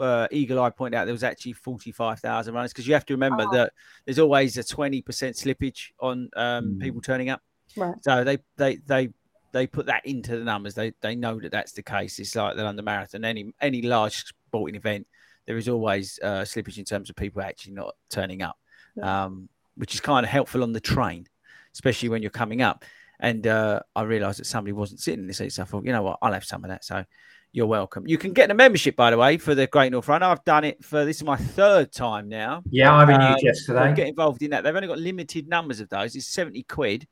[0.00, 3.44] uh, Eagle Eye pointed out there was actually 45,000 runners because you have to remember
[3.48, 3.52] Oh.
[3.52, 3.72] that
[4.06, 6.80] there's always a 20% slippage on um, Mm.
[6.80, 7.42] people turning up.
[7.76, 7.94] Right.
[8.02, 9.10] So they, they, they,
[9.52, 10.74] they put that into the numbers.
[10.74, 12.18] They, they know that that's the case.
[12.18, 15.06] It's like the London Marathon, any, any large sporting event,
[15.46, 18.58] there is always uh, slippage in terms of people actually not turning up,
[19.02, 19.48] um,
[19.78, 21.26] which is kind of helpful on the train,
[21.72, 22.84] especially when you're coming up.
[23.20, 25.92] And uh, I realised that somebody wasn't sitting in the seat, so I thought, you
[25.92, 26.84] know what, I'll have some of that.
[26.84, 27.04] So
[27.52, 28.06] you're welcome.
[28.06, 30.22] You can get a membership, by the way, for the Great North Run.
[30.22, 32.62] I've done it for this is my third time now.
[32.70, 33.94] Yeah, I renewed Um, yesterday.
[33.94, 34.62] Get involved in that.
[34.64, 36.14] They've only got limited numbers of those.
[36.14, 37.08] It's 70 quid,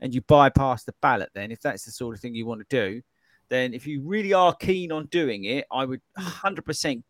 [0.00, 1.52] and you bypass the ballot then.
[1.52, 3.02] If that's the sort of thing you want to do,
[3.50, 7.02] then if you really are keen on doing it, I would 100%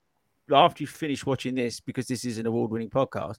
[0.53, 3.39] after you finish watching this, because this is an award winning podcast,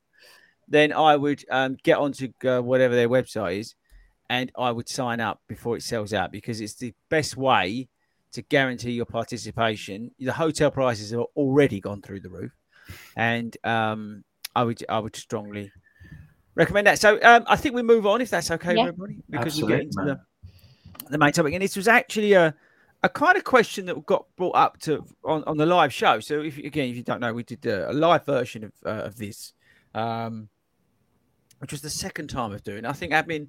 [0.68, 3.76] then I would um, get onto uh, whatever their website is
[4.30, 7.88] and I would sign up before it sells out because it's the best way
[8.32, 10.12] to guarantee your participation.
[10.20, 12.52] The hotel prices have already gone through the roof,
[13.16, 14.24] and um,
[14.56, 15.72] I would I would strongly
[16.56, 17.00] recommend that.
[17.00, 18.82] So um, I think we move on if that's okay Yeah.
[18.82, 20.08] everybody because we Absolutely, get into man.
[20.08, 20.20] the
[21.12, 22.56] the main topic, and this was actually a
[23.04, 26.20] a kind of question that got brought up to on, on the live show.
[26.20, 29.06] So if again, if you don't know, we did a, a live version of uh,
[29.06, 29.54] of this,
[29.94, 30.50] um,
[31.60, 32.86] which was the second time of doing.
[32.86, 33.48] I think admin,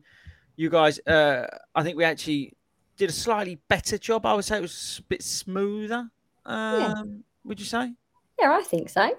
[0.57, 2.55] you guys, uh, I think we actually
[2.97, 4.25] did a slightly better job.
[4.27, 6.09] I would say it was a bit smoother.
[6.45, 7.93] Um, Would you say?
[8.41, 9.11] Yeah, I think so.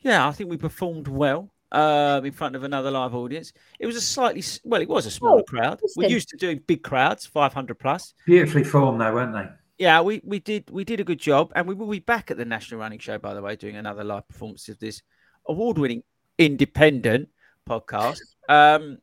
[0.00, 3.52] Yeah, I think we performed well um, in front of another live audience.
[3.78, 5.80] It was a slightly, well, it was a smaller Oh, crowd.
[5.96, 8.14] We're used to doing big crowds, 500 plus.
[8.26, 9.48] Beautifully formed, though, weren't they?
[9.78, 12.36] Yeah, we, we did we did a good job, and we will be back at
[12.36, 15.00] the National Running Show, by the way, doing another live performance of this
[15.48, 16.02] award-winning
[16.36, 17.30] independent
[17.68, 18.20] podcast.
[18.48, 18.98] Um,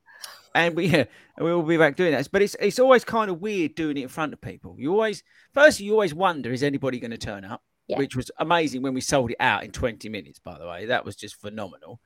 [0.55, 1.05] and we yeah,
[1.37, 2.27] and we will be back doing that.
[2.31, 4.75] But it's it's always kind of weird doing it in front of people.
[4.77, 7.97] You always first you always wonder is anybody going to turn up, Yeah.
[7.97, 10.39] which was amazing when we sold it out in 20 minutes.
[10.39, 11.99] By the way, that was just phenomenal.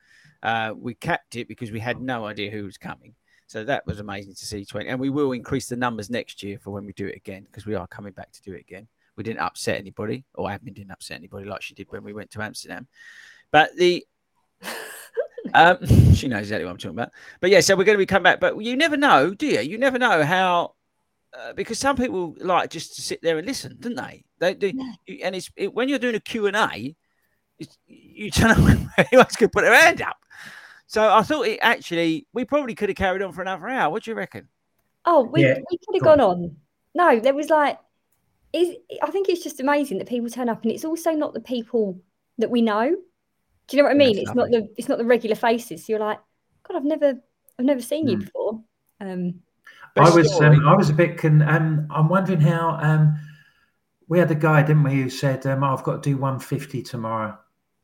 [0.43, 3.13] Uh, we capped it because we had no idea who was coming.
[3.47, 4.87] So that was amazing to see 20.
[4.87, 7.65] And we will increase the numbers next year for when we do it again because
[7.65, 8.87] we are coming back to do it again.
[9.17, 12.31] We didn't upset anybody, or admin didn't upset anybody like she did when we went
[12.31, 12.87] to Amsterdam.
[13.51, 14.05] But the
[15.53, 15.77] um,
[16.15, 17.11] she knows exactly what I'm talking about.
[17.39, 18.39] But yeah, so we're going to be coming back.
[18.39, 19.61] But you never know, do you?
[19.61, 20.75] You never know how,
[21.37, 24.23] uh, because some people like just to sit there and listen, don't they?
[24.39, 24.71] They do,
[25.07, 26.95] you- and it's it, when you're doing a Q and A,
[27.87, 30.17] you don't know when anyone's going to put their hand up.
[30.87, 33.89] So I thought it actually, we probably could have carried on for another hour.
[33.89, 34.49] What do you reckon?
[35.05, 36.17] Oh, we, Yeah, we could have go on.
[36.17, 36.55] gone on.
[36.93, 37.79] No, there was like,
[38.51, 41.39] is I think it's just amazing that people turn up, and it's also not the
[41.39, 42.01] people
[42.37, 42.95] that we know.
[43.71, 44.17] Do you know what I Yeah, mean?
[44.17, 45.85] It's not the it's not the regular faces.
[45.85, 46.19] So you're like,
[46.67, 47.13] God, I've never
[47.57, 48.25] I've never seen you Mm.
[48.25, 48.61] before.
[48.99, 49.35] Um,
[49.95, 53.17] I was um, I was a bit con- um, I'm wondering how um,
[54.09, 57.37] we had a guy, didn't we, who said um, I've got to do 150 tomorrow.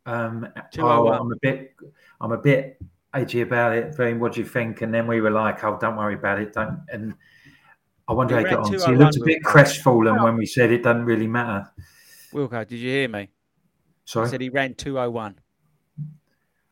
[0.06, 1.20] Um, oh, 201.
[1.20, 1.76] I'm a bit
[2.20, 2.82] I'm a bit
[3.14, 3.96] edgy about it.
[3.96, 4.82] Very, what do you think?
[4.82, 6.52] And then we were like, oh, don't worry about it.
[6.52, 6.82] Don't.
[6.92, 7.14] And
[8.10, 8.80] I wonder We how he got on.
[8.80, 11.70] So he looked a bit with- crestfallen when we said it doesn't really matter.
[12.34, 13.20] Wilko, did you hear me?
[13.20, 13.30] I
[14.04, 14.28] Sorry.
[14.30, 15.40] said he ran 201.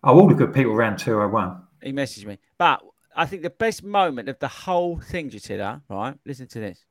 [0.07, 1.63] Oh, all the good people ran 201.
[1.81, 2.37] He messaged me.
[2.59, 2.83] But
[3.15, 6.13] I think the best moment of the whole thing, Jatida, right?
[6.27, 6.85] Listen to this.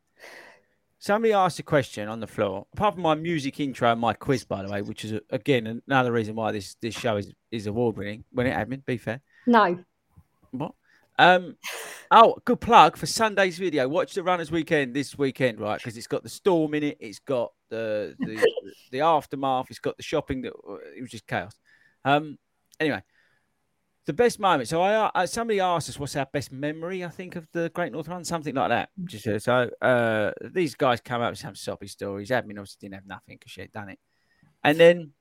[0.98, 4.44] Somebody asked a question on the floor, apart from my music intro and my quiz,
[4.44, 7.96] by the way, which is again another reason why this this show is, is award
[7.96, 8.24] winning.
[8.32, 9.20] When it admin, be fair.
[9.46, 9.78] no,
[10.50, 10.72] What?
[11.16, 11.56] Um,
[12.10, 13.86] oh, good plug for Sunday's video.
[13.86, 15.78] Watch the Runners Weekend this weekend, right?
[15.78, 16.96] Because it's got the storm in it.
[16.98, 18.44] It's got the the,
[18.90, 19.66] the aftermath.
[19.70, 20.42] It's got the shopping.
[20.42, 20.54] That
[20.96, 21.54] it was just chaos.
[22.04, 22.38] Um,
[22.80, 23.02] anyway,
[24.06, 24.68] the best moment.
[24.68, 27.04] So I uh, somebody asked us what's our best memory.
[27.04, 28.90] I think of the Great North Run, something like that.
[29.04, 32.30] Just uh, so uh, these guys come up with some soppy stories.
[32.30, 33.98] Admin obviously didn't have nothing because she had done it,
[34.62, 35.12] and then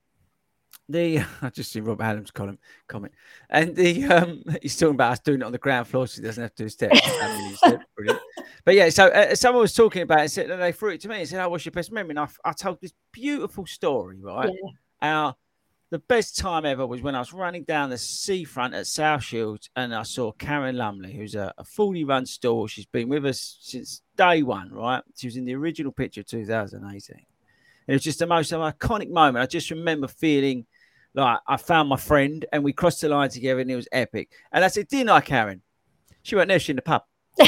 [0.90, 3.14] the I just see Rob Adams column comment,
[3.50, 6.28] and the um, he's talking about us doing it on the ground floor, so he
[6.28, 7.00] doesn't have to do steps.
[8.66, 11.20] But yeah, so uh, someone was talking about it, said they threw it to me
[11.20, 14.50] and said, "Oh, what's your best memory?" And I, I told this beautiful story, right?
[14.50, 14.70] Yeah.
[15.02, 15.36] Our
[15.94, 19.70] the best time ever was when I was running down the seafront at South Shields
[19.76, 22.68] and I saw Karen Lumley, who's a, a 40 run store.
[22.68, 25.04] She's been with us since day one, right?
[25.16, 27.16] She was in the original picture of 2018.
[27.16, 27.26] And
[27.88, 29.44] it was just the most iconic moment.
[29.44, 30.66] I just remember feeling
[31.14, 34.32] like I found my friend and we crossed the line together and it was epic.
[34.52, 35.62] And I said, Didn't I, Karen?
[36.24, 37.04] She went No, she's in the pub.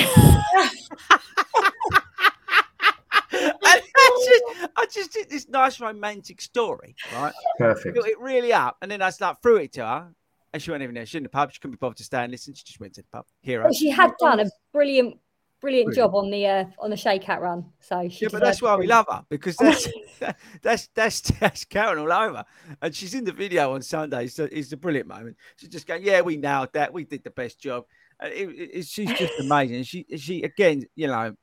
[4.78, 7.34] I just, did this nice romantic story, right?
[7.58, 7.94] Perfect.
[7.94, 10.08] Built it really up, and then I start threw it to her,
[10.54, 11.06] and she went even there.
[11.06, 11.52] She in the pub.
[11.52, 12.54] She couldn't be bothered to stay and listen.
[12.54, 13.26] She just went to the pub.
[13.42, 13.66] Hero.
[13.66, 15.18] But she had done a brilliant,
[15.62, 15.96] brilliant, brilliant.
[15.96, 17.66] job on the uh, on the shakeout run.
[17.80, 19.88] So she yeah, but that's why we love her because that's
[20.62, 22.44] that's that's that's Karen all over,
[22.82, 24.28] and she's in the video on Sunday.
[24.28, 25.38] So it's a brilliant moment.
[25.58, 26.94] She's just going, "Yeah, we nailed that.
[26.94, 27.86] We did the best job."
[28.22, 29.84] It, it, she's just amazing.
[29.84, 31.36] She she again, you know,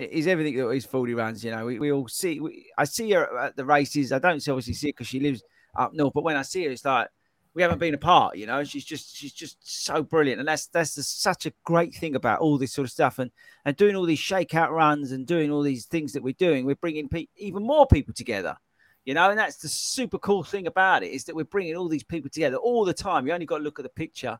[0.00, 1.44] is everything that is 40 runs.
[1.44, 2.40] You know, we, we all see.
[2.40, 4.12] We, I see her at the races.
[4.12, 5.42] I don't obviously see it because she lives
[5.76, 7.08] up north, but when I see her, it's like
[7.54, 8.36] we haven't been apart.
[8.36, 12.14] You know, she's just she's just so brilliant, and that's that's such a great thing
[12.14, 13.30] about all this sort of stuff, and
[13.64, 16.64] and doing all these shakeout runs and doing all these things that we're doing.
[16.64, 18.56] We're bringing pe- even more people together.
[19.04, 21.88] You know, and that's the super cool thing about it is that we're bringing all
[21.88, 23.26] these people together all the time.
[23.26, 24.38] You only got to look at the picture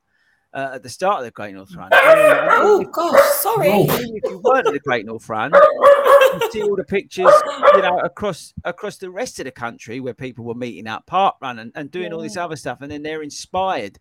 [0.55, 1.91] uh, at the start of the Great North Run.
[1.93, 3.69] oh gosh, sorry.
[3.69, 7.33] If you weren't at the Great North Run, you see all the pictures,
[7.75, 11.37] you know, across across the rest of the country where people were meeting up, park
[11.41, 12.15] run, and, and doing yeah.
[12.15, 13.99] all this other stuff, and then they're inspired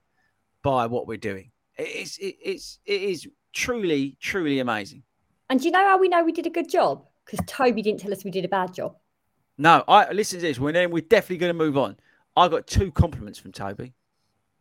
[0.64, 1.52] by what we're doing.
[1.78, 5.04] It's it, it's it is truly truly amazing.
[5.50, 7.06] And do you know how we know we did a good job?
[7.26, 8.96] Because Toby didn't tell us we did a bad job.
[9.58, 10.60] No, I listen to this.
[10.60, 11.98] We're then we're definitely going to move on.
[12.36, 13.94] I got two compliments from Toby.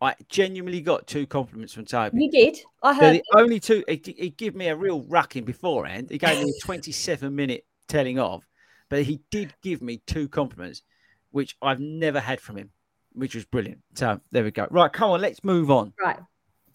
[0.00, 2.24] I genuinely got two compliments from Toby.
[2.24, 2.58] You did.
[2.82, 3.14] I heard.
[3.14, 3.82] the only two.
[3.88, 6.08] He, he gave me a real rucking beforehand.
[6.10, 8.46] He gave me a 27 minute telling of,
[8.90, 10.82] but he did give me two compliments,
[11.30, 12.70] which I've never had from him,
[13.14, 13.80] which was brilliant.
[13.94, 14.66] So there we go.
[14.70, 15.94] Right, come on, let's move on.
[15.98, 16.18] Right,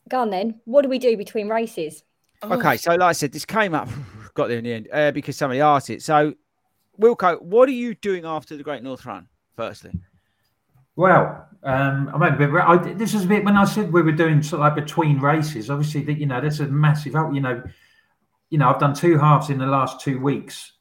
[0.10, 0.60] go on then.
[0.66, 2.04] What do we do between races?
[2.44, 3.88] Okay, so like I said, this came up,
[4.34, 6.02] got there in the end uh, because somebody asked it.
[6.02, 6.34] So,
[7.00, 9.28] Wilko, what are you doing after the Great North Run?
[9.56, 9.92] Firstly.
[10.96, 12.46] Well, um, I be.
[12.46, 15.20] I, this is a bit when I said we were doing sort of like between
[15.20, 15.70] races.
[15.70, 17.14] Obviously, that you know, that's a massive.
[17.34, 17.64] You know,
[18.50, 20.74] you know, I've done two halves in the last two weeks,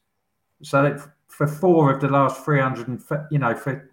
[0.63, 0.97] so
[1.27, 3.89] for four of the last three hundred and you know, for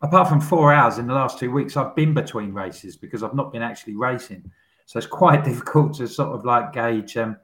[0.00, 3.34] apart from four hours in the last two weeks, I've been between races because I've
[3.34, 4.50] not been actually racing.
[4.86, 7.36] So it's quite difficult to sort of like gauge um,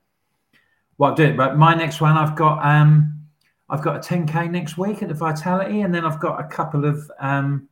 [0.97, 1.37] what I'm doing.
[1.37, 3.20] But my next one, I've got um,
[3.68, 6.85] I've got a 10k next week at the Vitality, and then I've got a couple
[6.85, 7.68] of um,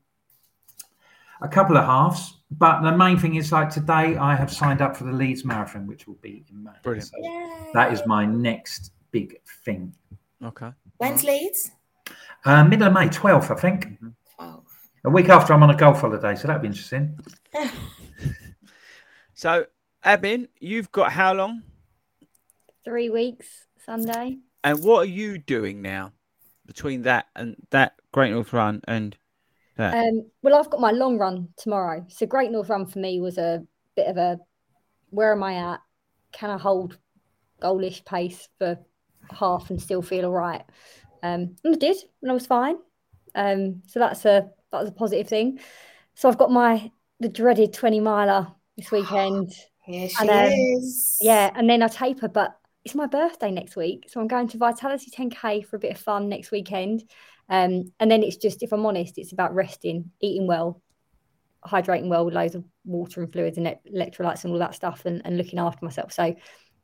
[1.42, 2.38] a couple of halves.
[2.50, 5.86] But the main thing is like today, I have signed up for the Leeds Marathon,
[5.86, 6.70] which will be in May.
[6.82, 7.06] Brilliant.
[7.06, 9.94] So that is my next big thing.
[10.44, 10.70] Okay.
[10.98, 11.70] When's Leeds?
[12.44, 13.86] Uh, middle of May, 12th, I think.
[13.86, 14.08] Mm-hmm.
[15.04, 17.18] A week after I'm on a golf holiday, so that'd be interesting.
[19.34, 19.66] so,
[20.04, 21.64] Abin, you've got how long?
[22.84, 24.38] Three weeks, Sunday.
[24.62, 26.12] And what are you doing now
[26.66, 29.16] between that and that Great North Run and
[29.82, 30.02] yeah.
[30.02, 32.04] Um, well, I've got my long run tomorrow.
[32.08, 33.62] So Great North Run for me was a
[33.96, 34.38] bit of a
[35.10, 35.80] where am I at?
[36.32, 36.98] Can I hold
[37.60, 38.78] goalish pace for
[39.30, 40.62] half and still feel all right?
[41.22, 42.76] Um, and I did, and I was fine.
[43.34, 45.60] Um, so that's a that was a positive thing.
[46.14, 46.90] So I've got my
[47.20, 49.52] the dreaded 20 miler this weekend.
[49.84, 51.18] Here she and, um, is.
[51.20, 54.06] Yeah, and then I taper, but it's my birthday next week.
[54.08, 57.04] So I'm going to Vitality 10K for a bit of fun next weekend.
[57.52, 60.80] Um, and then it's just, if I'm honest, it's about resting, eating well,
[61.64, 65.20] hydrating well with loads of water and fluids and electrolytes and all that stuff and,
[65.26, 66.14] and looking after myself.
[66.14, 66.34] So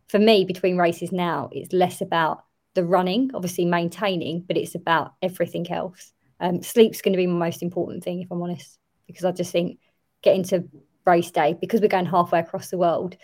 [0.09, 5.15] for me, between races now, it's less about the running, obviously maintaining, but it's about
[5.23, 6.13] everything else.
[6.39, 9.51] Um, sleep's going to be my most important thing, if I'm honest, because I just
[9.51, 9.79] think
[10.23, 10.69] getting to
[11.07, 13.17] race day, because we're going halfway across the world,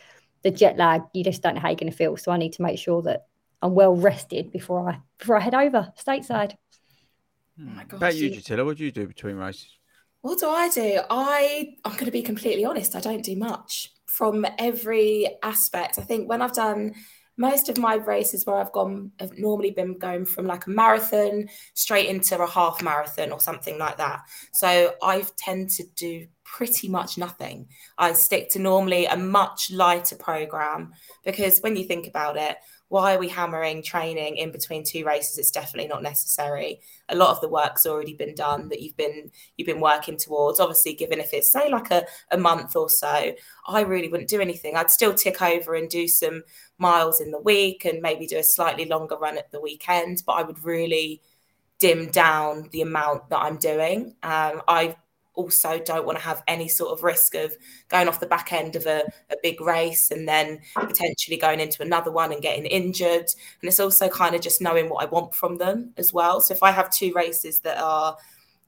[0.43, 2.17] the jet lag, you just don't know how you're going to feel.
[2.17, 3.27] So I need to make sure that
[3.61, 6.55] I'm well rested before I before I head over stateside.
[7.61, 7.99] Oh my gosh.
[7.99, 9.69] About you, Jatila, what do you do between races?
[10.23, 11.01] What do I do?
[11.11, 12.97] I I'm going to be completely honest.
[12.97, 15.99] I don't do much from every aspect.
[15.99, 16.95] I think when I've done
[17.37, 21.49] most of my races where I've gone, have normally been going from like a marathon
[21.75, 24.21] straight into a half marathon or something like that.
[24.53, 27.69] So I tend to do pretty much nothing.
[27.99, 30.93] I stick to normally a much lighter program
[31.25, 32.57] because when you think about it,
[32.95, 35.37] why are we hammering training in between two races?
[35.37, 36.79] It's definitely not necessary.
[37.09, 40.61] A lot of the work's already been done that you've been you've been working towards.
[40.61, 43.33] Obviously, given if it's say like a, a month or so,
[43.67, 44.77] I really wouldn't do anything.
[44.77, 46.45] I'd still tick over and do some
[46.79, 50.35] miles in the week and maybe do a slightly longer run at the weekend, but
[50.35, 51.21] I would really
[51.81, 54.15] dim down the amount that I'm doing.
[54.23, 54.95] Um, I
[55.35, 57.57] also don't want to have any sort of risk of
[57.89, 61.83] going off the back end of a, a, big race and then potentially going into
[61.83, 63.27] another one and getting injured.
[63.61, 66.41] And it's also kind of just knowing what I want from them as well.
[66.41, 68.17] So if I have two races that are,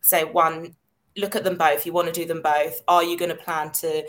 [0.01, 0.75] say, one,
[1.17, 2.83] look at them both, you want to do them both.
[2.89, 4.07] Are you going to plan to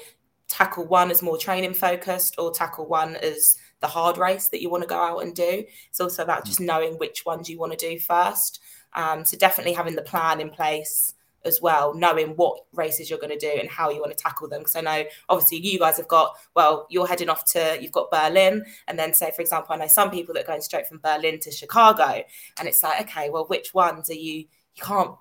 [0.48, 4.70] tackle one as more training focused or tackle one as the hard race that you
[4.70, 5.64] want to go out and do?
[5.90, 8.62] It's also about just knowing which ones you want to do first.
[8.94, 11.14] Um, so definitely having the plan in place
[11.46, 14.48] as well, knowing what races you're going to do and how you want to tackle
[14.50, 14.60] them.
[14.60, 18.12] Because I know obviously you guys have got, well, you're heading off to, you've got
[18.12, 18.66] Berlin.
[18.88, 21.40] And then, say, for example, I know some people that are going straight from Berlin
[21.40, 22.24] to Chicago.
[22.60, 24.46] And it's like, okay, well, which ones are you,
[24.76, 25.16] you can't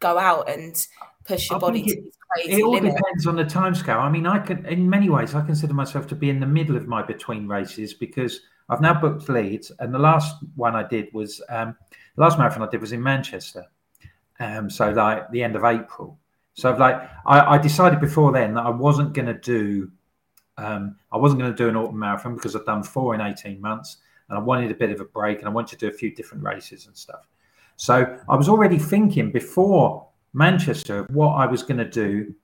[0.00, 0.74] go out and
[1.24, 1.96] push your I body to
[2.36, 2.94] it, it all limit.
[2.94, 3.98] depends on the time scale.
[3.98, 6.76] I mean, I can, in many ways, I consider myself to be in the middle
[6.76, 9.72] of my between races because I've now booked Leeds.
[9.78, 11.76] And the last one I did was, um,
[12.16, 13.64] the last marathon I did was in Manchester.
[14.40, 16.18] Um, so like the end of April.
[16.54, 16.96] So like
[17.26, 19.90] I, I decided before then that I wasn't going to do
[20.58, 23.60] um, I wasn't going to do an autumn marathon because I've done four in 18
[23.60, 23.98] months
[24.28, 26.12] and I wanted a bit of a break and I wanted to do a few
[26.14, 27.28] different races and stuff.
[27.76, 32.34] So I was already thinking before Manchester of what I was going to do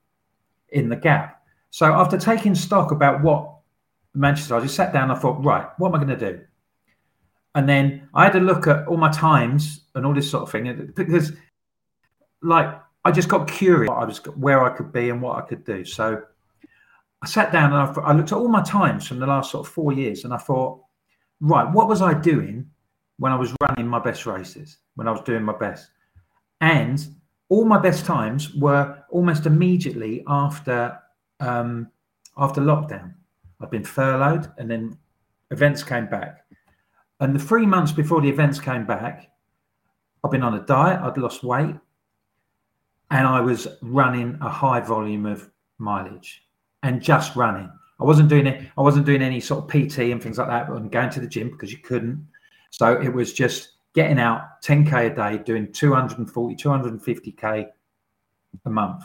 [0.71, 1.43] in the gap.
[1.71, 3.51] So after taking stock about what
[4.15, 6.41] Manchester, I just sat down and I thought, right, what am I going to do?
[7.57, 10.51] And then I had to look at all my times and all this sort of
[10.51, 11.33] thing because
[12.45, 13.91] like I just got curious.
[13.91, 15.85] I was where I could be and what I could do.
[15.85, 16.23] So
[17.23, 19.67] I sat down and I, I looked at all my times from the last sort
[19.67, 20.81] of four years, and I thought,
[21.41, 22.67] right, what was I doing
[23.19, 24.79] when I was running my best races?
[24.95, 25.91] When I was doing my best,
[26.61, 27.05] and
[27.49, 30.99] all my best times were almost immediately after
[31.41, 31.91] um,
[32.37, 33.15] after lockdown.
[33.61, 34.99] I'd been furloughed, and then
[35.51, 36.45] events came back.
[37.21, 39.31] And the three months before the events came back,
[40.23, 41.01] I've been on a diet.
[41.01, 41.77] I'd lost weight
[43.11, 46.47] and I was running a high volume of mileage
[46.83, 47.71] and just running.
[48.01, 48.69] I wasn't doing it.
[48.77, 51.29] I wasn't doing any sort of PT and things like that, but going to the
[51.29, 52.27] gym because you couldn't.
[52.71, 57.69] So it was just getting out 10k a day, doing 240, 250k
[58.65, 59.05] a month.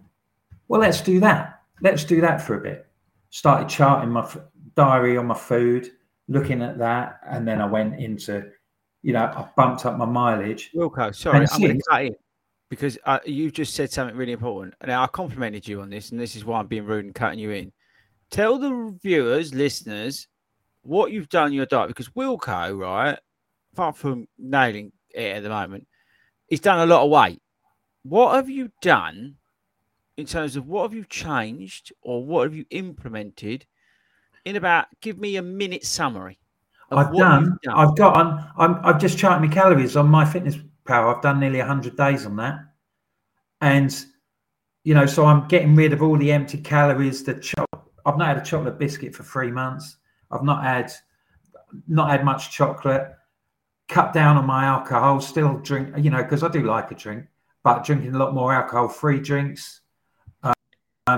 [0.71, 1.63] well, let's do that.
[1.81, 2.87] Let's do that for a bit.
[3.29, 4.25] Started charting my
[4.73, 5.91] diary on my food,
[6.29, 8.49] looking at that, and then I went into,
[9.01, 10.71] you know, I bumped up my mileage.
[10.73, 12.15] Wilko, sorry, I'm going to cut in
[12.69, 14.73] because uh, you just said something really important.
[14.79, 17.39] and I complimented you on this, and this is why I'm being rude and cutting
[17.39, 17.73] you in.
[18.29, 20.25] Tell the viewers, listeners,
[20.83, 23.19] what you've done in your diet because Wilko, right,
[23.73, 25.85] apart from nailing it at the moment,
[26.47, 27.41] he's done a lot of weight.
[28.03, 29.35] What have you done
[30.21, 33.65] in terms of what have you changed or what have you implemented
[34.45, 36.37] in about give me a minute summary.
[36.91, 38.51] I've done, done, I've got on.
[38.57, 41.15] I'm, I've just charted my calories on my fitness power.
[41.15, 42.59] I've done nearly hundred days on that,
[43.61, 44.05] and
[44.83, 47.23] you know, so I'm getting rid of all the empty calories.
[47.23, 47.65] The cho-
[48.05, 49.97] I've not had a chocolate biscuit for three months.
[50.31, 50.91] I've not had
[51.87, 53.11] not had much chocolate.
[53.87, 55.21] Cut down on my alcohol.
[55.21, 57.25] Still drink, you know, because I do like a drink,
[57.63, 59.80] but drinking a lot more alcohol-free drinks.
[61.07, 61.17] Um,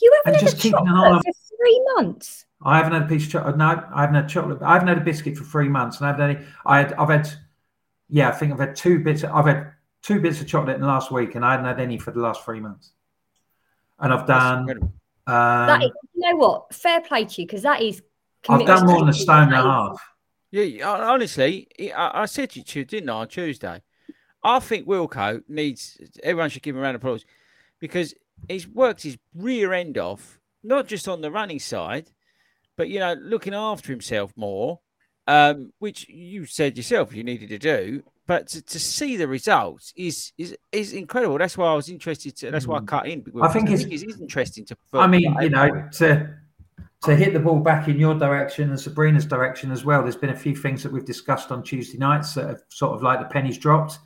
[0.00, 2.44] you haven't had just a chocolate for three months.
[2.62, 3.56] I haven't had a piece of chocolate.
[3.56, 4.62] No, I haven't had chocolate.
[4.62, 6.46] I haven't had a biscuit for three months, and I haven't had any.
[6.66, 7.28] I had, I've had,
[8.08, 9.24] yeah, I think I've had two bits.
[9.24, 11.98] I've had two bits of chocolate in the last week, and I hadn't had any
[11.98, 12.92] for the last three months.
[14.02, 14.68] and I've done.
[15.24, 16.74] Um, that is, you know what?
[16.74, 18.02] Fair play to you because that is.
[18.48, 20.02] I've done more than a stone and a half.
[20.50, 23.82] Yeah, yeah, honestly, I, I said to you, didn't I, on Tuesday?
[24.44, 27.24] I think Wilko needs everyone should give him a round of applause
[27.78, 28.14] because
[28.48, 32.10] he's worked his rear end off, not just on the running side,
[32.76, 34.80] but you know, looking after himself more,
[35.26, 38.02] um, which you said yourself you needed to do.
[38.26, 41.38] But to, to see the results is is is incredible.
[41.38, 42.36] That's why I was interested.
[42.36, 43.24] To, that's why I cut in.
[43.42, 44.76] I think it's- it is interesting to.
[44.92, 46.34] I mean, you know, to
[47.02, 50.02] to hit the ball back in your direction and Sabrina's direction as well.
[50.02, 53.02] There's been a few things that we've discussed on Tuesday nights that have sort of
[53.02, 53.98] like the pennies dropped,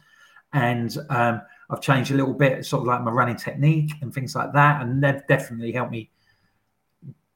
[0.55, 4.34] and um, I've changed a little bit, sort of like my running technique and things
[4.34, 6.10] like that, and they've definitely helped me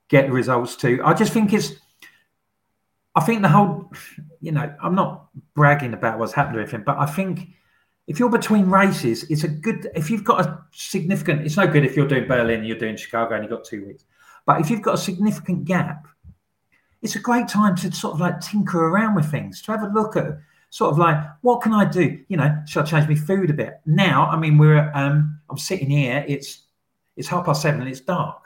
[0.09, 1.01] get the results too.
[1.05, 1.73] I just think it's.
[3.17, 3.93] I think the whole,
[4.41, 7.49] you know, I'm not bragging about what's happened to anything, but I think
[8.07, 9.89] if you're between races, it's a good.
[9.97, 12.97] If you've got a significant, it's no good if you're doing Berlin, and you're doing
[12.97, 14.05] Chicago, and you've got two weeks.
[14.47, 16.07] But if you've got a significant gap,
[17.03, 19.89] it's a great time to sort of like tinker around with things, to have a
[19.89, 20.39] look at
[20.71, 22.19] sort of like what can I do?
[22.29, 23.81] You know, should I change my food a bit?
[23.87, 26.25] Now, I mean, we're um, I'm sitting here.
[26.27, 26.63] It's
[27.17, 28.41] it's half past seven and it's dark.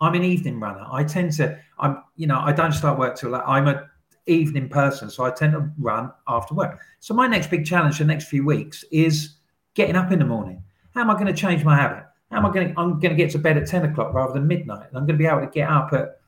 [0.00, 0.86] I'm an evening runner.
[0.90, 3.88] I tend to I'm you know I don't start work till like I'm a
[4.26, 6.80] evening person, so I tend to run after work.
[7.00, 9.36] So my next big challenge the next few weeks is
[9.74, 10.62] getting up in the morning.
[10.94, 12.04] How am I going to change my habit?
[12.30, 12.80] How am I going to?
[12.80, 15.18] I'm going to get to bed at ten o'clock rather than midnight, and I'm going
[15.18, 16.20] to be able to get up at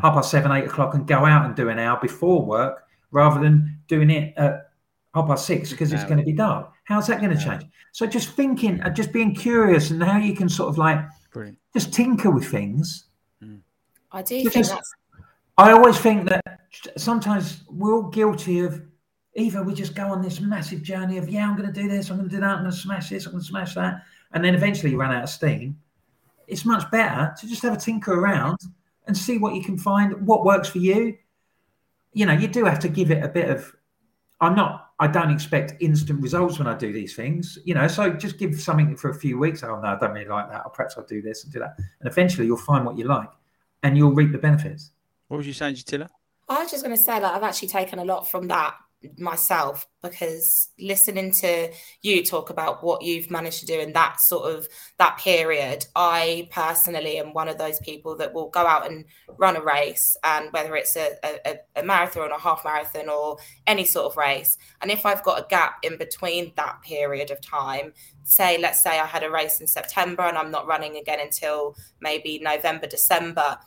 [0.00, 3.40] half past seven, eight o'clock, and go out and do an hour before work rather
[3.40, 4.65] than doing it at
[5.16, 6.70] half past six because it's going to be dark.
[6.84, 7.64] How's that going to change?
[7.92, 11.00] So just thinking, uh, just being curious, and how you can sort of like
[11.32, 11.58] Brilliant.
[11.72, 13.04] just tinker with things.
[14.12, 14.94] I do Because think that's
[15.58, 16.60] I always think that
[16.96, 18.82] sometimes we're all guilty of
[19.34, 22.10] either we just go on this massive journey of yeah, I'm going to do this,
[22.10, 24.02] I'm going to do that, I'm going to smash this, I'm going to smash that,
[24.32, 25.78] and then eventually you run out of steam.
[26.46, 28.58] It's much better to just have a tinker around
[29.06, 31.16] and see what you can find, what works for you.
[32.12, 33.74] You know, you do have to give it a bit of.
[34.40, 34.85] I'm not.
[34.98, 37.58] I don't expect instant results when I do these things.
[37.64, 39.62] You know, so just give something for a few weeks.
[39.62, 40.62] Oh no, I don't really like that.
[40.64, 43.30] Or perhaps I'll do this and do that, and eventually you'll find what you like,
[43.82, 44.92] and you'll reap the benefits.
[45.28, 46.08] What was you saying, Tilla?
[46.48, 48.76] I was just going to say, like, I've actually taken a lot from that
[49.18, 51.70] myself because listening to
[52.02, 54.68] you talk about what you've managed to do in that sort of
[54.98, 59.04] that period, I personally am one of those people that will go out and
[59.36, 63.38] run a race, and whether it's a, a, a marathon or a half marathon or
[63.66, 67.40] any sort of race, and if I've got a gap in between that period of
[67.40, 67.92] time,
[68.22, 71.76] say, let's say I had a race in September and I'm not running again until
[72.00, 73.58] maybe November, December.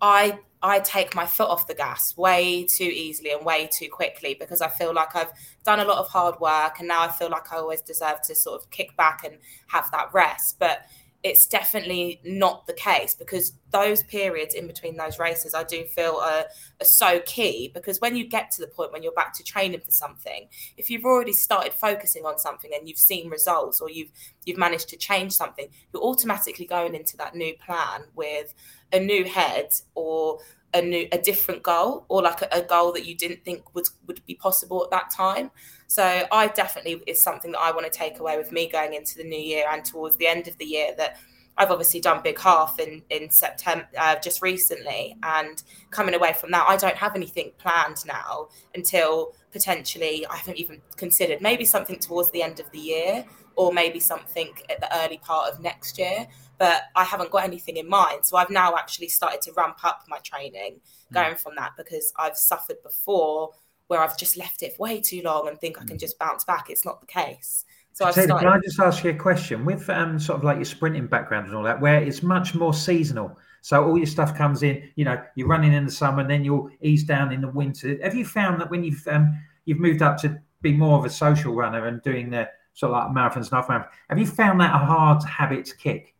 [0.00, 4.36] I I take my foot off the gas way too easily and way too quickly
[4.38, 5.32] because I feel like I've
[5.64, 8.34] done a lot of hard work and now I feel like I always deserve to
[8.34, 9.38] sort of kick back and
[9.68, 10.58] have that rest.
[10.58, 10.86] But
[11.24, 16.16] it's definitely not the case because those periods in between those races I do feel
[16.22, 16.44] are,
[16.80, 19.80] are so key because when you get to the point when you're back to training
[19.80, 24.12] for something, if you've already started focusing on something and you've seen results or you've
[24.44, 28.54] you've managed to change something, you're automatically going into that new plan with
[28.92, 30.38] a new head or
[30.74, 33.88] a new a different goal or like a, a goal that you didn't think would
[34.06, 35.50] would be possible at that time
[35.86, 39.16] so i definitely is something that i want to take away with me going into
[39.16, 41.16] the new year and towards the end of the year that
[41.58, 45.60] I've obviously done big half in in September uh, just recently, and
[45.90, 50.80] coming away from that, I don't have anything planned now until potentially I haven't even
[50.96, 53.24] considered maybe something towards the end of the year
[53.56, 56.28] or maybe something at the early part of next year.
[56.58, 60.04] But I haven't got anything in mind, so I've now actually started to ramp up
[60.08, 60.80] my training
[61.12, 63.52] going from that because I've suffered before
[63.86, 66.68] where I've just left it way too long and think I can just bounce back.
[66.68, 67.64] It's not the case.
[67.92, 68.44] So I've Taylor, started.
[68.44, 71.48] can I just ask you a question with um, sort of like your sprinting background
[71.48, 73.36] and all that, where it's much more seasonal?
[73.62, 74.88] So all your stuff comes in.
[74.94, 77.98] You know, you're running in the summer, and then you'll ease down in the winter.
[78.02, 81.10] Have you found that when you've um, you've moved up to be more of a
[81.10, 84.60] social runner and doing the sort of like marathons and half marathons, have you found
[84.60, 86.14] that a hard habit to kick?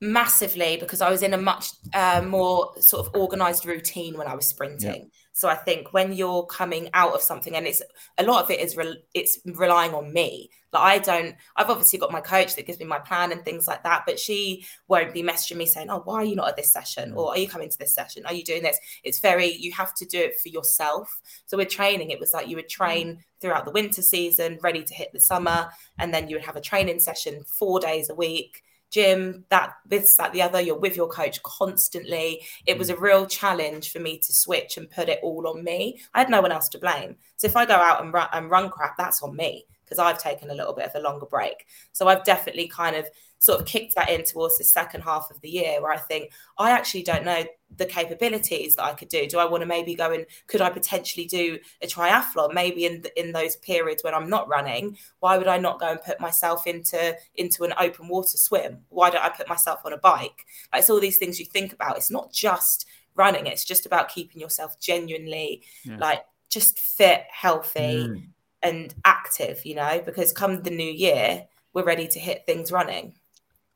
[0.00, 4.34] Massively because I was in a much uh, more sort of organized routine when I
[4.34, 5.10] was sprinting.
[5.32, 7.82] So I think when you're coming out of something, and it's
[8.16, 10.50] a lot of it is re- it's relying on me.
[10.72, 13.66] Like I don't, I've obviously got my coach that gives me my plan and things
[13.66, 16.56] like that, but she won't be messaging me saying, "Oh, why are you not at
[16.56, 18.24] this session?" or "Are you coming to this session?
[18.24, 21.20] Are you doing this?" It's very you have to do it for yourself.
[21.46, 24.94] So with training, it was like you would train throughout the winter season, ready to
[24.94, 25.68] hit the summer,
[25.98, 30.16] and then you would have a training session four days a week gym, that this,
[30.16, 30.60] that, the other.
[30.60, 32.42] You're with your coach constantly.
[32.66, 32.96] It was mm.
[32.96, 36.00] a real challenge for me to switch and put it all on me.
[36.14, 37.16] I had no one else to blame.
[37.36, 40.18] So if I go out and run, and run crap, that's on me because I've
[40.18, 41.66] taken a little bit of a longer break.
[41.92, 43.08] So I've definitely kind of
[43.38, 46.32] sort of kicked that in towards the second half of the year where I think
[46.58, 47.44] I actually don't know
[47.76, 49.26] the capabilities that I could do.
[49.26, 53.04] Do I want to maybe go and could I potentially do a triathlon maybe in
[53.16, 54.96] in those periods when I'm not running?
[55.20, 58.78] Why would I not go and put myself into into an open water swim?
[58.88, 60.46] Why don't I put myself on a bike?
[60.72, 61.96] Like, it's all these things you think about.
[61.96, 63.46] It's not just running.
[63.46, 65.96] It's just about keeping yourself genuinely yeah.
[65.98, 68.22] like just fit, healthy, mm.
[68.62, 73.14] and active, you know, because come the new year, we're ready to hit things running.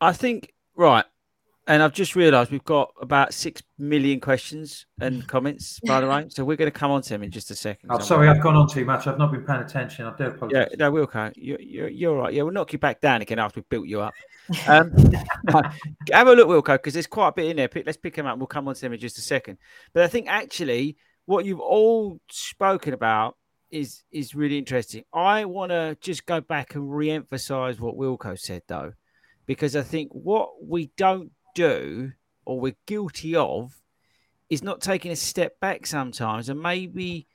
[0.01, 1.05] I think, right.
[1.67, 6.27] And I've just realised we've got about six million questions and comments, by the way.
[6.29, 7.91] So we're going to come on to them in just a second.
[7.93, 9.07] Oh, sorry, I've gone on too much.
[9.07, 10.07] I've not been paying attention.
[10.07, 10.69] I do apologise.
[10.71, 12.35] Yeah, no, Wilko, you're, you're, you're right.
[12.35, 14.15] Yeah, we'll knock you back down again after we've built you up.
[14.67, 14.93] Um,
[16.13, 17.69] have a look, Wilko, because there's quite a bit in there.
[17.87, 18.37] Let's pick them up.
[18.37, 19.59] We'll come on to them in just a second.
[19.93, 20.97] But I think actually
[21.27, 23.37] what you've all spoken about
[23.71, 25.05] is is really interesting.
[25.13, 28.93] I want to just go back and re-emphasize what Wilko said though,
[29.51, 32.13] because I think what we don't do
[32.45, 33.83] or we're guilty of
[34.49, 37.27] is not taking a step back sometimes and maybe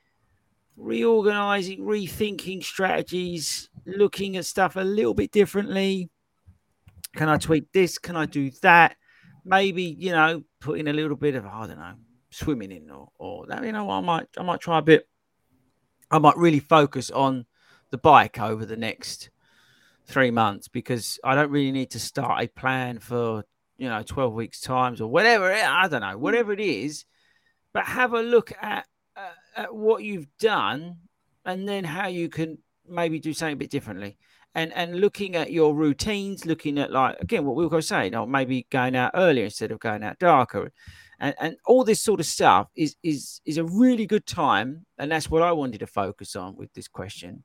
[0.78, 6.09] reorganizing, rethinking strategies, looking at stuff a little bit differently.
[7.18, 7.97] Can I tweak this?
[7.97, 8.95] Can I do that?
[9.43, 11.95] Maybe, you know, put in a little bit of, I don't know,
[12.30, 15.05] swimming in or, or that, you know, I might, I might try a bit.
[16.09, 17.45] I might really focus on
[17.91, 19.32] the bike over the next
[20.06, 23.43] three months because I don't really need to start a plan for,
[23.78, 25.51] you know, 12 weeks times or whatever.
[25.51, 27.06] I don't know, whatever it is,
[27.74, 28.86] but have a look at,
[29.16, 30.97] uh, at what you've done
[31.45, 34.18] and then how you can maybe do something a bit differently.
[34.53, 38.26] And and looking at your routines, looking at like again what we were saying, or
[38.26, 40.72] maybe going out earlier instead of going out darker,
[41.20, 45.12] and and all this sort of stuff is is is a really good time, and
[45.12, 47.43] that's what I wanted to focus on with this question,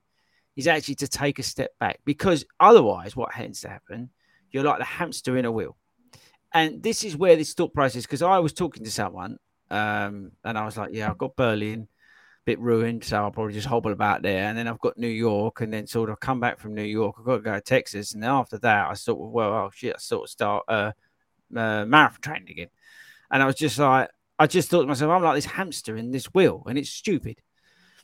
[0.56, 4.10] is actually to take a step back because otherwise, what tends to happen,
[4.50, 5.76] you're like the hamster in a wheel,
[6.52, 8.02] and this is where this thought process.
[8.02, 9.38] Because I was talking to someone,
[9.70, 13.54] um, and I was like, yeah, I've got Berlin a bit ruined, so I'll probably
[13.54, 14.44] just hobble about there.
[14.44, 17.16] And then I've got New York, and then sort of come back from New York.
[17.18, 19.70] I've got to go to Texas, and then after that, I sort of well, oh
[19.72, 20.92] shit, I sort of start uh,
[21.54, 22.70] uh, marathon training again.
[23.30, 26.10] And I was just like, I just thought to myself, I'm like this hamster in
[26.10, 27.40] this wheel, and it's stupid.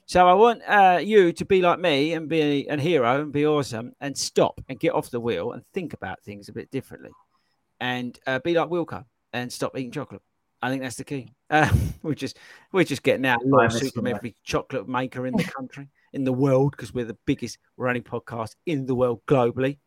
[0.06, 3.44] So I want uh, you to be like me and be a hero and be
[3.44, 7.10] awesome and stop and get off the wheel and think about things a bit differently,
[7.80, 10.22] and uh, be like Wilko and stop eating chocolate.
[10.62, 11.32] I think that's the key.
[11.48, 12.36] Uh, we're just
[12.72, 16.72] we're just getting out lawsuit from every chocolate maker in the country, in the world,
[16.72, 19.78] because we're the biggest running podcast in the world globally.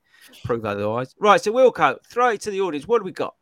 [0.45, 1.13] Prove otherwise.
[1.19, 2.87] Right, so Wilko, throw it to the audience.
[2.87, 3.35] What do we got?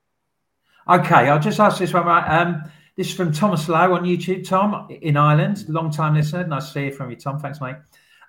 [0.89, 2.07] Okay, I'll just ask this one.
[2.07, 2.63] Right, um,
[2.97, 4.45] this is from Thomas Lowe on YouTube.
[4.47, 6.45] Tom in Ireland, long time listener.
[6.45, 7.39] Nice to hear from you, Tom.
[7.39, 7.75] Thanks, mate.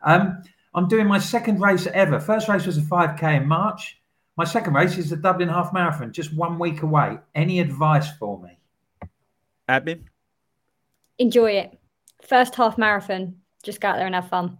[0.02, 0.42] Um,
[0.74, 2.20] I'm doing my second race ever.
[2.20, 4.00] First race was a 5k in March.
[4.36, 7.18] My second race is the Dublin Half Marathon, just one week away.
[7.34, 8.58] Any advice for me?
[9.68, 10.02] Admin?
[11.18, 11.78] Enjoy it.
[12.22, 13.36] First half marathon.
[13.62, 14.58] Just go out there and have fun.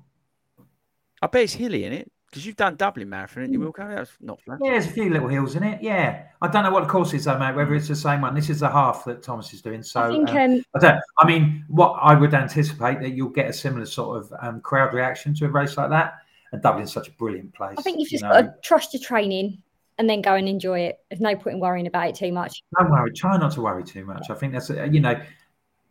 [1.22, 3.88] I bet it's hilly in it because you've done Dublin Marathon, and you, will go.
[3.88, 4.58] That's not flat.
[4.62, 5.82] Yeah, there's a few little hills in it.
[5.82, 7.54] Yeah, I don't know what the course is though, mate.
[7.54, 8.34] Whether it's the same one.
[8.34, 9.82] This is the half that Thomas is doing.
[9.82, 11.00] So I, think, um, um, I don't.
[11.18, 14.92] I mean, what I would anticipate that you'll get a similar sort of um, crowd
[14.92, 16.14] reaction to a race like that.
[16.52, 17.76] And Dublin's such a brilliant place.
[17.78, 18.42] I think you've just you know.
[18.42, 19.62] got to trust your training
[19.98, 20.98] and then go and enjoy it.
[21.10, 22.62] There's no point in worrying about it too much.
[22.78, 23.12] Don't worry.
[23.12, 24.30] Try not to worry too much.
[24.30, 25.20] I think that's you know,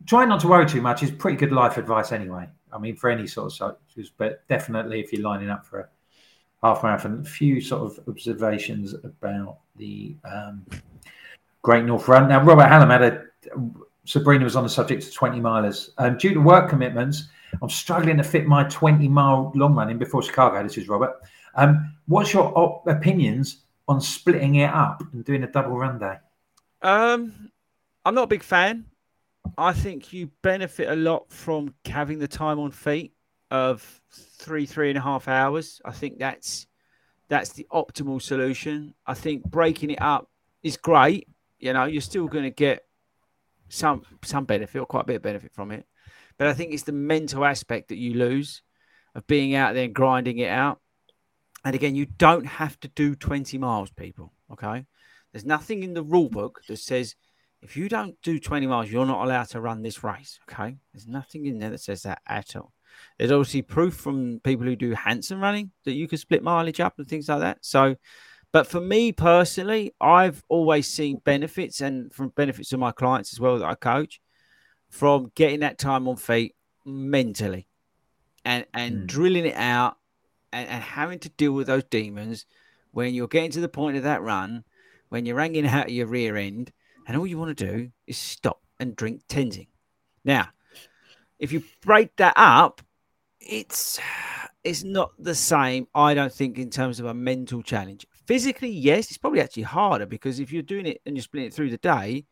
[0.06, 2.48] try not to worry too much is pretty good life advice anyway.
[2.72, 5.88] I mean, for any sort of subjects, but definitely if you're lining up for a
[6.62, 10.64] half marathon, a few sort of observations about the um,
[11.62, 12.28] Great North Run.
[12.28, 13.24] Now, Robert Hallam had a
[14.08, 15.90] Sabrina was on the subject of 20 milers.
[15.98, 17.28] Um, due to work commitments,
[17.60, 20.62] I'm struggling to fit my 20 mile long run in before Chicago.
[20.62, 21.14] This is Robert.
[21.54, 26.16] Um, what's your op- opinions on splitting it up and doing a double run day?
[26.80, 27.50] Um,
[28.06, 28.86] I'm not a big fan.
[29.58, 33.12] I think you benefit a lot from having the time on feet
[33.50, 34.00] of
[34.38, 35.80] three, three and a half hours.
[35.84, 36.66] I think that's
[37.28, 38.94] that's the optimal solution.
[39.06, 40.30] I think breaking it up
[40.62, 41.28] is great.
[41.58, 42.84] You know, you're still going to get
[43.68, 45.86] some some benefit or quite a bit of benefit from it,
[46.38, 48.62] but I think it's the mental aspect that you lose
[49.14, 50.80] of being out there and grinding it out.
[51.64, 54.32] And again, you don't have to do 20 miles, people.
[54.52, 54.86] Okay.
[55.32, 57.14] There's nothing in the rule book that says
[57.60, 60.38] if you don't do 20 miles, you're not allowed to run this race.
[60.48, 60.76] Okay.
[60.92, 62.72] There's nothing in there that says that at all.
[63.18, 66.94] There's obviously proof from people who do Hanson running that you can split mileage up
[66.98, 67.58] and things like that.
[67.62, 67.96] So,
[68.52, 73.40] but for me personally, I've always seen benefits and from benefits of my clients as
[73.40, 74.20] well that I coach
[74.90, 77.68] from getting that time on feet mentally
[78.44, 79.06] and and mm.
[79.06, 79.96] drilling it out
[80.52, 82.46] and, and having to deal with those demons
[82.92, 84.64] when you're getting to the point of that run,
[85.08, 86.72] when you're hanging out of your rear end,
[87.06, 89.68] and all you want to do is stop and drink Tenzing.
[90.24, 90.48] Now,
[91.38, 92.82] if you break that up,
[93.40, 93.98] it's
[94.64, 95.86] it's not the same.
[95.94, 98.06] I don't think in terms of a mental challenge.
[98.26, 101.54] Physically, yes, it's probably actually harder because if you're doing it and you're splitting it
[101.54, 102.26] through the day,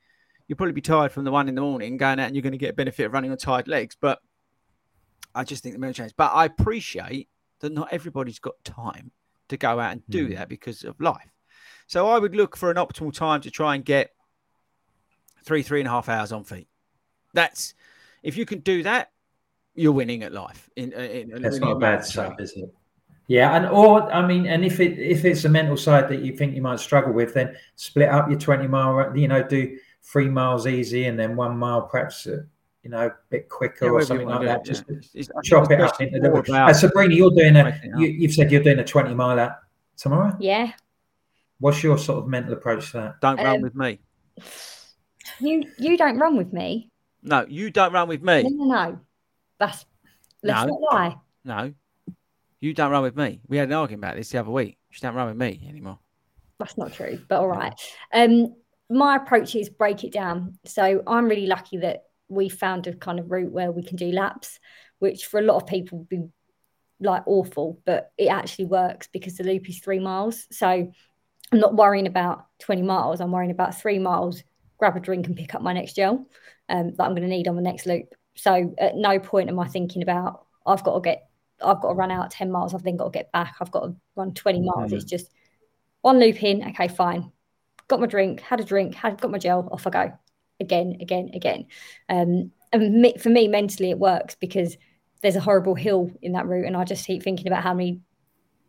[0.46, 2.52] you'll probably be tired from the one in the morning going out and you're going
[2.52, 3.96] to get a benefit of running on tired legs.
[3.98, 4.18] But
[5.34, 6.14] I just think the mental challenge.
[6.16, 7.28] But I appreciate
[7.60, 9.12] that not everybody's got time
[9.48, 10.36] to go out and do Mm.
[10.36, 11.30] that because of life.
[11.86, 14.10] So I would look for an optimal time to try and get
[15.44, 16.68] three, three and a half hours on feet.
[17.32, 17.74] That's
[18.22, 19.12] if you can do that,
[19.76, 20.68] you're winning at life.
[20.76, 22.06] In, in, in That's not a bad life.
[22.06, 22.72] setup, is it?
[23.28, 26.36] Yeah, and or I mean, and if it if it's a mental side that you
[26.36, 29.16] think you might struggle with, then split up your twenty mile.
[29.16, 32.26] You know, do three miles easy and then one mile perhaps.
[32.26, 32.42] Uh,
[32.84, 34.62] you know, a bit quicker Yeah, or something like that.
[34.62, 34.96] do, Just yeah.
[34.98, 36.52] It's- it's- chop it up into more the.
[36.54, 37.80] Uh, Sabrina, you're doing a.
[37.98, 39.56] You, you've said you're doing a twenty mile out
[39.96, 40.36] tomorrow.
[40.38, 40.70] Yeah.
[41.58, 43.20] What's your sort of mental approach to that?
[43.20, 43.98] Don't run Um, with me.
[45.40, 46.90] You you don't run with me.
[47.24, 48.44] No, you don't run with me.
[48.44, 49.00] No, no, no.
[49.58, 49.84] That's
[50.42, 50.78] let's No.
[50.78, 51.16] not lie.
[51.44, 51.72] No,
[52.60, 53.40] you don't run with me.
[53.48, 54.78] We had an argument about this the other week.
[54.90, 55.98] You don't run with me anymore.
[56.58, 57.72] That's not true, but all right.
[58.12, 58.54] Um,
[58.88, 60.58] my approach is break it down.
[60.64, 64.10] So I'm really lucky that we found a kind of route where we can do
[64.10, 64.58] laps,
[64.98, 66.24] which for a lot of people would be
[67.00, 70.46] like awful, but it actually works because the loop is three miles.
[70.50, 73.20] So I'm not worrying about 20 miles.
[73.20, 74.42] I'm worrying about three miles,
[74.78, 76.26] grab a drink and pick up my next gel
[76.68, 78.06] um, that I'm going to need on the next loop.
[78.36, 81.28] So at no point am I thinking about I've got to get,
[81.64, 82.74] I've got to run out 10 miles.
[82.74, 83.56] I've then got to get back.
[83.60, 84.92] I've got to run 20 miles.
[84.92, 85.30] It's just
[86.02, 86.68] one loop in.
[86.68, 87.30] Okay, fine.
[87.88, 89.68] Got my drink, had a drink, had got my gel.
[89.70, 90.12] Off I go
[90.60, 91.66] again, again, again.
[92.08, 94.76] Um, and me, for me, mentally, it works because
[95.22, 98.00] there's a horrible hill in that route, and I just keep thinking about how many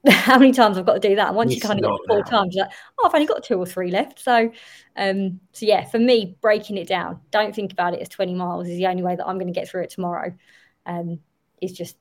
[0.11, 1.27] how many times I've got to do that.
[1.27, 2.29] And once you It's kind of get four that.
[2.29, 4.19] times, you're like, oh, I've only got two or three left.
[4.19, 4.51] So,
[4.95, 8.67] um, so yeah, for me, breaking it down, don't think about it as 20 miles
[8.67, 10.33] is the only way that I'm going to get through it tomorrow.
[10.85, 11.19] Um,
[11.61, 11.97] is just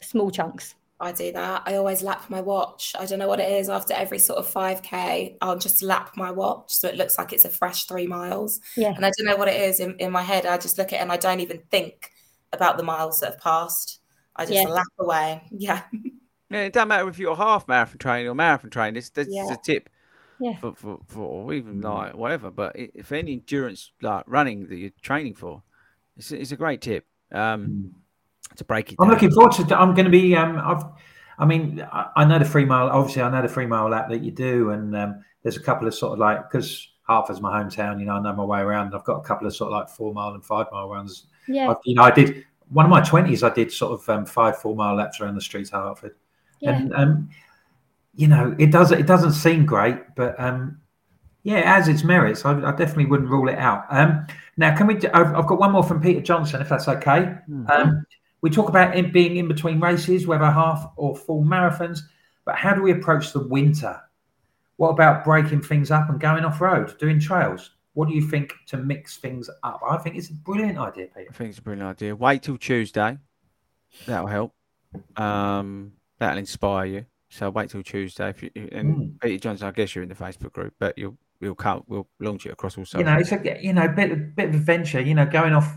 [0.00, 0.74] small chunks.
[1.02, 1.62] I do that.
[1.64, 2.94] I always lap my watch.
[2.98, 3.70] I don't know what it is.
[3.70, 7.46] After every sort of 5K, I'll just lap my watch so it looks like it's
[7.46, 8.60] a fresh three miles.
[8.76, 8.96] Yeah.
[8.96, 10.44] And I don't know what it is in, in my head.
[10.44, 12.10] I just look at it and I don't even think
[12.52, 14.00] about the miles that have passed.
[14.36, 14.68] I just Yeah.
[14.68, 15.42] lap away.
[15.50, 15.82] Yeah.
[16.50, 18.94] Yeah, it doesn't matter if you're half marathon training or marathon training.
[18.94, 19.88] This, this is a tip
[20.40, 20.56] Yeah.
[20.58, 22.50] for, for, for or even like whatever.
[22.50, 25.62] But i- if any endurance like running that you're training for,
[26.16, 27.92] it's, a- it's a great tip um,
[28.56, 29.14] to break it I'm down.
[29.14, 29.78] looking forward to.
[29.78, 30.34] I'm going to be.
[30.36, 30.82] Um, I've.
[31.38, 32.88] I mean, I, I know the three mile.
[32.90, 35.86] Obviously, I know the three mile lap that you do, and um, there's a couple
[35.88, 37.98] of sort of like because Hartford's my hometown.
[38.00, 38.94] You know, I know my way around.
[38.94, 41.26] I've got a couple of sort of like four mile and five mile runs.
[41.48, 41.70] Yeah.
[41.70, 43.42] I've, you know, I did one of my twenties.
[43.42, 46.14] I did sort of um, five four mile laps around the streets of Hartford,
[46.60, 46.76] Yeah.
[46.76, 47.30] and um,
[48.14, 48.92] you know, it does.
[48.92, 50.78] It doesn't seem great, but um,
[51.42, 52.44] yeah, it has its merits.
[52.44, 53.84] I, I definitely wouldn't rule it out.
[53.90, 54.94] Um, now, can we?
[54.94, 57.34] do- I've, I've got one more from Peter Johnson, if that's okay.
[57.72, 58.04] Um,
[58.42, 62.00] we talk about it being in between races, whether half or full marathons,
[62.44, 64.00] but how do we approach the winter?
[64.76, 67.70] What about breaking things up and going off road, doing trails?
[67.94, 69.80] What do you think to mix things up?
[69.88, 71.28] I think it's a brilliant idea, Peter.
[71.30, 72.16] I think it's a brilliant idea.
[72.16, 73.18] Wait till Tuesday.
[74.06, 74.54] That'll help.
[75.16, 77.06] Um, that'll inspire you.
[77.30, 78.30] So wait till Tuesday.
[78.30, 79.20] If you and Mm.
[79.20, 82.46] Peter Johnson, I guess you're in the Facebook group, but you'll we'll come we'll launch
[82.46, 83.00] it across all Social.
[83.00, 85.00] you know, it's a you know bit of bit of adventure.
[85.00, 85.76] You know, going off,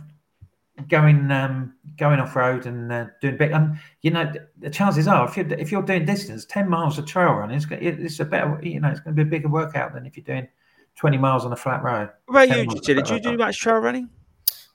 [0.89, 3.51] going um, going off road and uh, doing a bit.
[3.51, 7.05] And you know, the- chances are, if you're if you're doing distance, ten miles of
[7.05, 8.59] trail running, it's, it's a better.
[8.63, 10.47] You know, it's going to be a bigger workout than if you're doing
[10.95, 12.09] twenty miles on a flat road.
[12.25, 13.01] What about you, miles Gisela?
[13.01, 14.09] on a Do you do much trail running?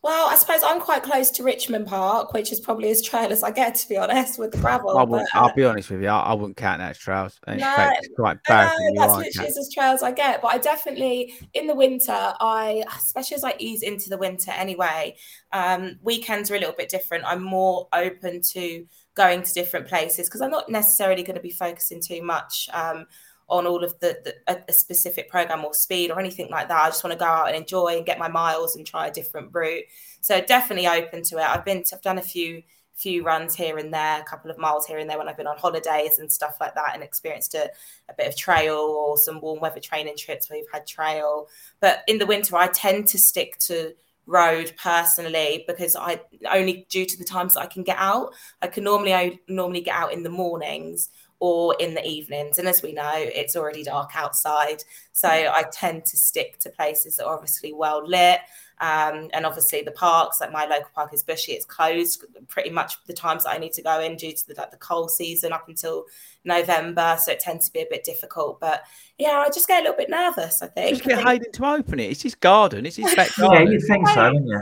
[0.01, 3.43] Well, I suppose I'm quite close to Richmond Park, which is probably as trail as
[3.43, 4.91] I get, to be honest, with the gravel.
[4.91, 6.09] I but, wouldn't, uh, I'll be honest with you.
[6.09, 7.37] I, I wouldn't count that as trails.
[7.49, 8.95] No, it's quite embarrassing.
[8.95, 10.41] you that's literally as trail as I get.
[10.41, 15.17] But I definitely, in the winter, I, especially as I ease into the winter anyway,
[15.53, 17.25] um, weekends are a little bit different.
[17.27, 18.87] I'm more open to
[19.17, 23.07] going to different places because I'm not necessarily going to be focusing too much um,
[23.49, 26.83] on all of the, the a, a specific program or speed or anything like that.
[26.83, 29.13] I just want to go out and enjoy and get my miles and try a
[29.13, 29.85] different route.
[30.21, 31.45] So definitely open to it.
[31.45, 32.63] I've been, to, I've done a few
[32.99, 35.47] few runs here and there, a couple of miles here and there when I've been
[35.47, 37.71] on holidays and stuff like that, and experienced a,
[38.09, 41.47] a bit of trail or some warm weather training trips where we've had trail.
[41.79, 43.95] But in the winter, I tend to stick to
[44.27, 46.21] road personally because I
[46.51, 48.35] only due to the times that I can get out.
[48.61, 51.09] I can normally I normally get out in the mornings
[51.41, 52.59] or in the evenings.
[52.59, 54.83] And as we know, it's already dark outside.
[55.13, 58.41] So I tend to stick to places that are obviously well lit.
[58.81, 62.95] Um, and obviously the parks, like my local park is Bushy, it's closed pretty much
[63.07, 65.53] the times that I need to go in due to the, like the cold season
[65.53, 66.05] up until
[66.45, 67.17] November.
[67.21, 68.61] So it tends to be a bit difficult.
[68.61, 68.83] But
[69.19, 70.99] yeah, I just get a little bit nervous, I think.
[70.99, 72.11] Just get I Hayden to open it.
[72.11, 72.87] It's his garden.
[72.87, 74.61] It's his back Yeah, you think so, wouldn't you?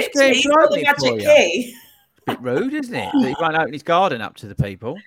[0.00, 1.26] Just get Literally, him he's to got the magic for you.
[1.26, 1.76] key.
[2.26, 3.10] bit rude, isn't it?
[3.14, 4.98] That he won't open his garden up to the people.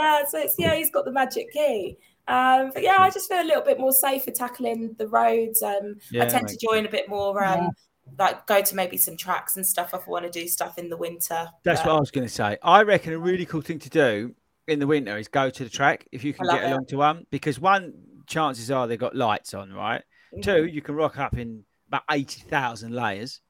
[0.00, 1.98] Yeah, so it's yeah, he's got the magic key.
[2.26, 5.62] Um, but yeah, I just feel a little bit more safer tackling the roads.
[5.62, 7.70] Um, I tend to join a bit more, um,
[8.18, 10.88] like go to maybe some tracks and stuff if I want to do stuff in
[10.88, 11.48] the winter.
[11.64, 12.56] That's But- what I was going to say.
[12.62, 14.34] I reckon a really cool thing to do
[14.68, 16.66] in the winter is go to the track if you can get it.
[16.70, 17.92] along to one, because one,
[18.26, 20.02] chances are they've got lights on, right?
[20.32, 20.42] Mm-hmm.
[20.42, 23.40] Two, you can rock up in about 80,000 layers.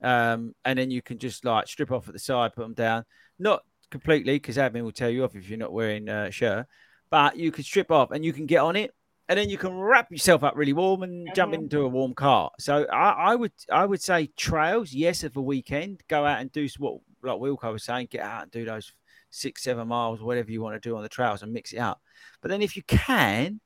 [0.00, 3.04] Um, and then you can just like strip off at the side, put them down.
[3.40, 6.66] Not completely, because admin will tell you off if you're not wearing uh, a shirt,
[7.10, 8.94] but you can strip off and you can get on it.
[9.30, 11.58] And then you can wrap yourself up really warm and jump Mhm.
[11.58, 12.50] into a warm car.
[12.58, 16.50] So I, I would I would say trails, yes, of a weekend, go out and
[16.50, 18.92] do what like Wilko was saying, get out and do those
[19.28, 22.00] six, seven miles, whatever you want to do on the trails and mix it up.
[22.40, 23.60] But then if you can,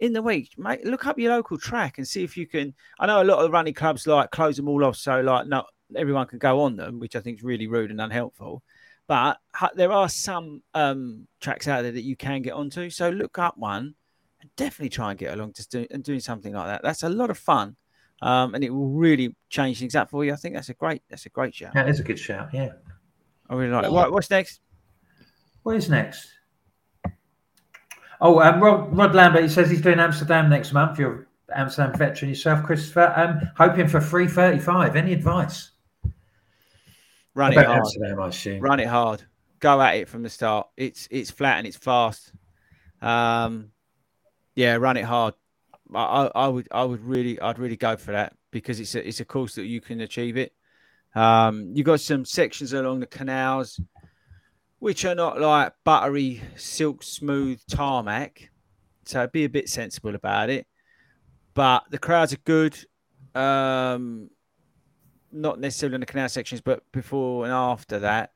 [0.00, 2.74] in the week, mate, look up your local track and see if you can.
[2.98, 5.46] I know a lot of the running clubs like close them all off, so like
[5.46, 8.62] not everyone can go on them, which I think is really rude and unhelpful.
[9.10, 12.90] But hu- there are some um, tracks out there that you can get onto.
[12.90, 13.96] So look up one
[14.40, 16.82] and definitely try and get along to do, and doing something like that.
[16.84, 17.74] That's a lot of fun,
[18.22, 20.32] um, and it will really change things up for you.
[20.32, 21.74] I think that's a great that's a great shout.
[21.74, 22.50] That is a good shout.
[22.54, 22.68] Yeah.
[23.48, 23.90] I really like it.
[23.90, 24.60] What, what's next?
[25.64, 26.28] What is next?
[28.20, 29.42] Oh, um, Rod, Rod Lambert.
[29.42, 31.00] He says he's doing Amsterdam next month.
[31.00, 33.12] You're Amsterdam veteran yourself, Christopher.
[33.16, 34.94] Um, hoping for three thirty-five.
[34.94, 35.72] Any advice?
[37.34, 37.78] Run it hard.
[37.78, 38.60] Amsterdam, I assume.
[38.60, 39.22] Run it hard.
[39.60, 40.68] Go at it from the start.
[40.76, 42.32] It's it's flat and it's fast.
[43.00, 43.70] Um,
[44.54, 45.34] yeah, run it hard.
[45.94, 49.06] I, I, I would I would really I'd really go for that because it's a
[49.06, 50.52] it's a course that you can achieve it.
[51.14, 53.80] Um, you got some sections along the canals,
[54.78, 58.50] which are not like buttery, silk smooth tarmac.
[59.04, 60.66] So be a bit sensible about it.
[61.54, 62.78] But the crowds are good.
[63.34, 64.30] Um,
[65.32, 68.32] not necessarily on the canal sections, but before and after that.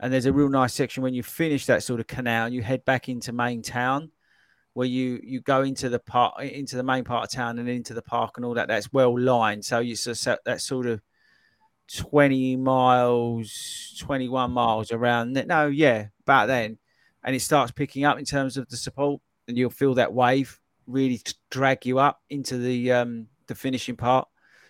[0.00, 2.62] And there's a real nice section when you finish that sort of canal, and you
[2.62, 4.12] head back into main town,
[4.74, 7.94] where you you go into the park, into the main part of town, and into
[7.94, 8.68] the park and all that.
[8.68, 11.00] That's well lined, so you so that sort of
[11.92, 15.32] twenty miles, twenty one miles around.
[15.32, 16.78] No, yeah, about then,
[17.24, 20.60] and it starts picking up in terms of the support, and you'll feel that wave
[20.86, 21.20] really
[21.50, 24.28] drag you up into the um the finishing part.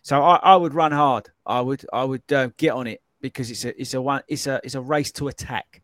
[0.08, 1.28] So I, I would run hard.
[1.44, 4.46] I would I would uh, get on it because it's a it's a one it's
[4.46, 5.82] a it's a race to attack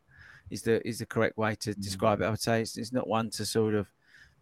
[0.49, 2.25] is the is the correct way to describe it.
[2.25, 3.87] I would say it's, it's not one to sort of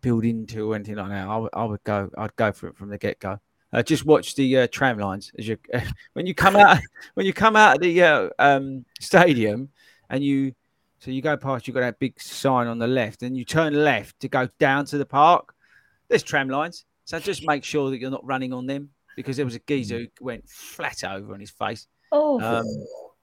[0.00, 1.26] build into or anything like that.
[1.26, 3.40] I would I would go I'd go for it from the get go.
[3.72, 5.58] Uh, just watch the uh, tram lines as you
[6.12, 6.78] when you come out
[7.14, 9.68] when you come out of the uh, um, stadium
[10.10, 10.54] and you
[11.00, 13.74] so you go past you've got that big sign on the left and you turn
[13.74, 15.52] left to go down to the park.
[16.06, 19.44] There's tram lines, so just make sure that you're not running on them because there
[19.44, 21.86] was a geezer who went flat over on his face.
[22.10, 22.64] Oh, Um,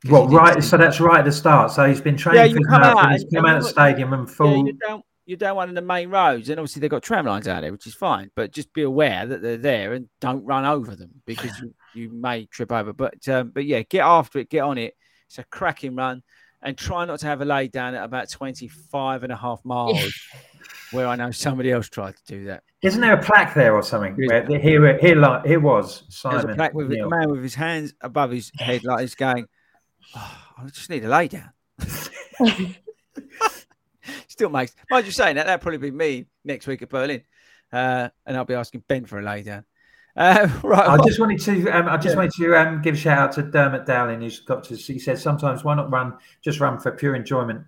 [0.09, 0.63] Well, right.
[0.63, 1.71] So that's right at the start.
[1.71, 3.05] So he's been training Yeah, for you his come marathon.
[3.05, 4.65] out He's come out of the stadium and Yeah, full.
[4.65, 7.47] you're down, you're down one of the main roads, and obviously they've got tram lines
[7.47, 8.31] out there, which is fine.
[8.35, 12.09] But just be aware that they're there and don't run over them because you, you
[12.13, 12.93] may trip over.
[12.93, 14.95] But um, but yeah, get after it, get on it.
[15.27, 16.23] It's a cracking run,
[16.61, 20.13] and try not to have a lay down at about 25 and a half miles,
[20.91, 22.63] where I know somebody else tried to do that.
[22.81, 24.15] Isn't there a plaque there or something?
[24.17, 26.35] There Where, here, here, like, here was Simon.
[26.35, 26.49] There's Simon.
[26.49, 29.45] a plaque with a man with his hands above his head, like he's going,
[30.15, 31.51] "Oh, I just need a lay down.
[34.27, 37.23] Still makes, mind you saying that, that'll probably be me next week at Berlin.
[37.71, 39.63] Uh, and I'll be asking Ben for a lay down.
[40.19, 40.85] Uh, right.
[40.87, 41.69] I what- just wanted to.
[41.69, 42.15] Um, I just Yeah.
[42.17, 44.75] wanted to um, give a shout out to Dermot Dowling, who's got to.
[44.75, 47.61] He says sometimes why not run just run for pure enjoyment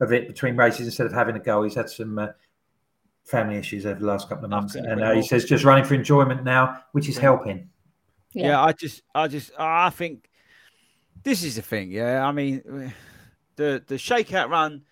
[0.00, 1.64] of it between races instead of having a goal.
[1.64, 2.28] He's had some uh,
[3.24, 5.94] family issues over the last couple of months, and uh, he says just running for
[5.94, 7.68] enjoyment now, which is helping.
[8.32, 8.62] yeah.
[8.62, 10.28] I just, I just, I think
[11.24, 11.90] this is the thing.
[11.90, 12.92] Yeah, I mean,
[13.56, 14.82] the the shakeout run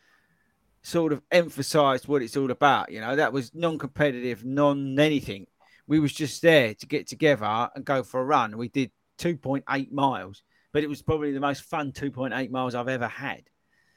[0.82, 2.90] sort of emphasised what it's all about.
[2.90, 5.46] You know, that was non-competitive, non-anything.
[5.86, 8.56] We was just there to get together and go for a run.
[8.56, 13.08] We did 2.8 miles, but it was probably the most fun 2.8 miles I've ever
[13.08, 13.42] had.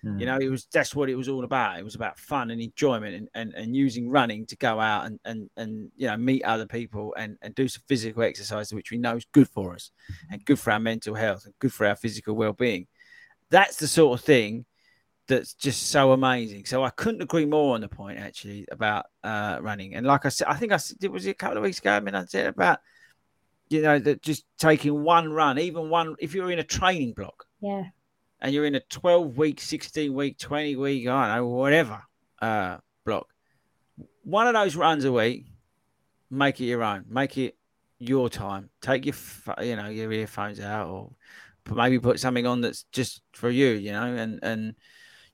[0.03, 0.19] Hmm.
[0.19, 1.79] You know, it was that's what it was all about.
[1.79, 5.19] It was about fun and enjoyment and, and, and using running to go out and,
[5.25, 8.99] and, and you know meet other people and, and do some physical exercise, which we
[8.99, 9.91] know is good for us
[10.31, 12.85] and good for our mental health and good for our physical well being.
[13.49, 14.65] That's the sort of thing
[15.27, 16.65] that's just so amazing.
[16.65, 19.95] So I couldn't agree more on the point actually about uh, running.
[19.95, 21.91] And like I said, I think I said, was it a couple of weeks ago.
[21.91, 22.79] I mean, I said about
[23.69, 27.45] you know that just taking one run, even one, if you're in a training block,
[27.61, 27.83] Yeah.
[28.39, 32.01] and you're in a 12 week, 16 week, 20 week, I don't know, whatever
[32.41, 33.27] uh, block,
[34.23, 35.47] one of those runs a week,
[36.29, 37.57] make it your own, make it
[37.99, 38.69] your time.
[38.79, 39.15] Take your,
[39.61, 41.11] you know, your earphones out, or
[41.73, 44.75] maybe put something on that's just for you, you know, and and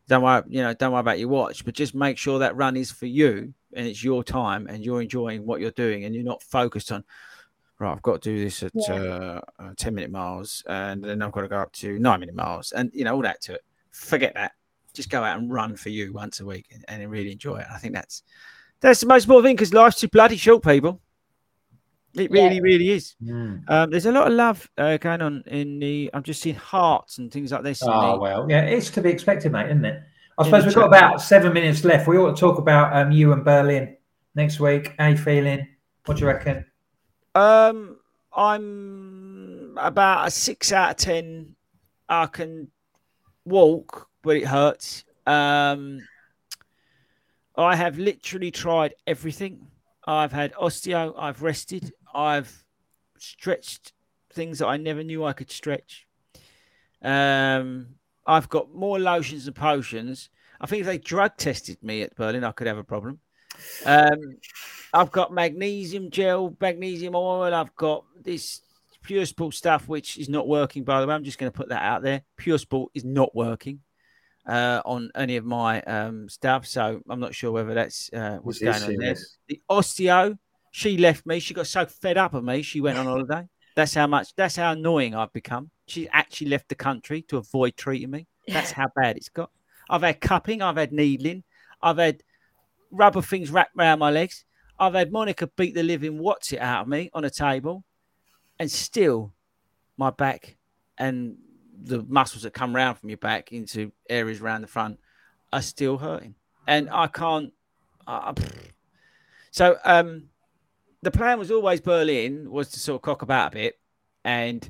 [0.07, 2.75] don't worry, you know, don't worry about your watch, but just make sure that run
[2.75, 6.23] is for you and it's your time and you're enjoying what you're doing and you're
[6.23, 7.03] not focused on.
[7.79, 8.93] Right, I've got to do this at Yeah.
[8.93, 12.35] uh, uh, ten minute miles, and then I've got to go up to nine minute
[12.35, 13.61] miles, and you know all that to it.
[13.91, 14.53] Forget that.
[14.93, 17.67] Just go out and run for you once a week and, and really enjoy it.
[17.73, 18.21] I think that's
[18.79, 21.01] that's the most important thing because life's too bloody short, people.
[22.15, 22.43] It Yeah.
[22.43, 23.15] really, really is.
[23.23, 23.63] Mm.
[23.67, 26.09] Um, there's a lot of love uh, going on in the.
[26.13, 27.81] I'm just seeing hearts and things like this.
[27.83, 30.03] Oh well, yeah, it's to be expected, mate, isn't it?
[30.37, 32.07] I suppose we've got about seven minutes left.
[32.07, 33.97] We ought to talk about um, you and Berlin
[34.35, 34.93] next week.
[34.97, 35.67] How you feeling?
[36.05, 36.65] What do you reckon?
[37.35, 37.97] Um,
[38.35, 41.55] I'm about a six out of ten.
[42.09, 42.69] I can
[43.45, 45.03] walk, but it hurts.
[45.25, 46.01] Um,
[47.55, 49.67] I have literally tried everything.
[50.05, 51.13] I've had osteo.
[51.17, 51.93] I've rested.
[52.13, 52.63] I've
[53.17, 53.93] stretched
[54.31, 56.07] things that I never knew I could stretch.
[57.01, 57.95] Um,
[58.25, 60.29] I've got more lotions and potions.
[60.59, 63.19] I think if they drug tested me at Berlin, I could have a problem.
[63.85, 64.37] Um,
[64.93, 67.53] I've got magnesium gel, magnesium oil.
[67.53, 68.61] I've got this
[69.03, 71.13] Pure Sport stuff, which is not working, by the way.
[71.13, 72.21] I'm just going to put that out there.
[72.37, 73.81] Pure Sport is not working
[74.47, 76.65] uh, on any of my um, stuff.
[76.65, 79.15] So I'm not sure whether that's uh, what's going on there.
[79.47, 80.37] The osteo,
[80.73, 81.39] she left me.
[81.39, 83.47] She got so fed up of me, she went on holiday.
[83.75, 85.71] That's how much, that's how annoying I've become.
[85.87, 88.27] She actually left the country to avoid treating me.
[88.47, 89.49] That's how bad it's got.
[89.89, 91.43] I've had cupping, I've had needling,
[91.81, 92.21] I've had
[92.91, 94.45] rubber things wrapped around my legs.
[94.77, 97.83] I've had Monica beat the living what's it out of me on a table,
[98.59, 99.33] and still
[99.97, 100.55] my back
[100.99, 101.37] and
[101.83, 104.99] the muscles that come round from your back into areas around the front
[105.51, 106.35] are still hurting,
[106.67, 107.53] and I can't.
[108.05, 108.35] Uh,
[109.49, 110.29] so, um,
[111.03, 113.79] the plan was always Berlin was to sort of cock about a bit
[114.23, 114.69] and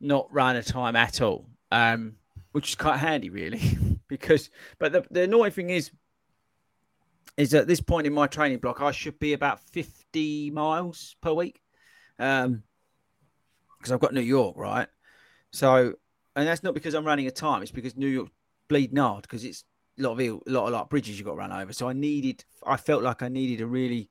[0.00, 2.14] not run a time at all, um,
[2.52, 3.60] which is quite handy, really,
[4.08, 4.50] because.
[4.78, 5.90] But the, the annoying thing is,
[7.36, 11.32] is at this point in my training block, I should be about 50 miles per
[11.32, 11.60] week.
[12.18, 12.62] Um,
[13.78, 14.86] because I've got New York, right?
[15.50, 15.94] So,
[16.36, 18.28] and that's not because I'm running a time, it's because New York
[18.68, 19.64] bleeding hard because it's
[19.98, 21.72] a lot of a lot of like bridges you've got to run over.
[21.72, 24.08] So I needed, I felt like I needed a really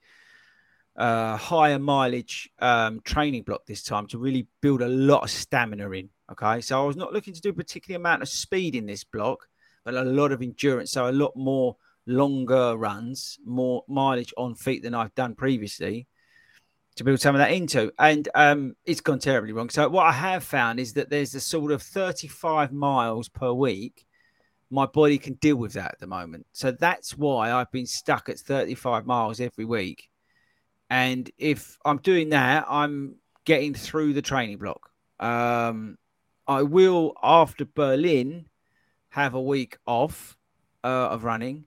[0.96, 5.90] uh, higher mileage um, training block this time to really build a lot of stamina
[5.92, 6.10] in.
[6.32, 9.04] Okay, so I was not looking to do a particular amount of speed in this
[9.04, 9.48] block,
[9.84, 10.92] but a lot of endurance.
[10.92, 11.76] So a lot more
[12.06, 16.08] longer runs, more mileage on feet than I've done previously
[16.96, 17.92] to build some of that into.
[18.00, 19.70] And um, it's gone terribly wrong.
[19.70, 24.06] So what I have found is that there's a sort of 35 miles per week.
[24.70, 26.46] My body can deal with that at the moment.
[26.54, 30.10] So that's why I've been stuck at 35 miles every week.
[30.92, 33.16] And if I'm doing that, I'm
[33.46, 34.90] getting through the training block.
[35.22, 35.98] Um,
[36.46, 38.48] I will, after Berlin,
[39.08, 40.36] have a week off
[40.84, 41.64] uh, of running.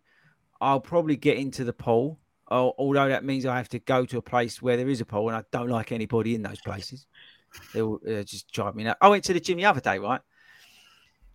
[0.61, 2.21] I'll probably get into the pool,
[2.51, 5.07] al- although that means I have to go to a place where there is a
[5.07, 7.07] pool, and I don't like anybody in those places.
[7.73, 8.99] They'll uh, just drive me nuts.
[9.01, 10.21] I went to the gym the other day, right?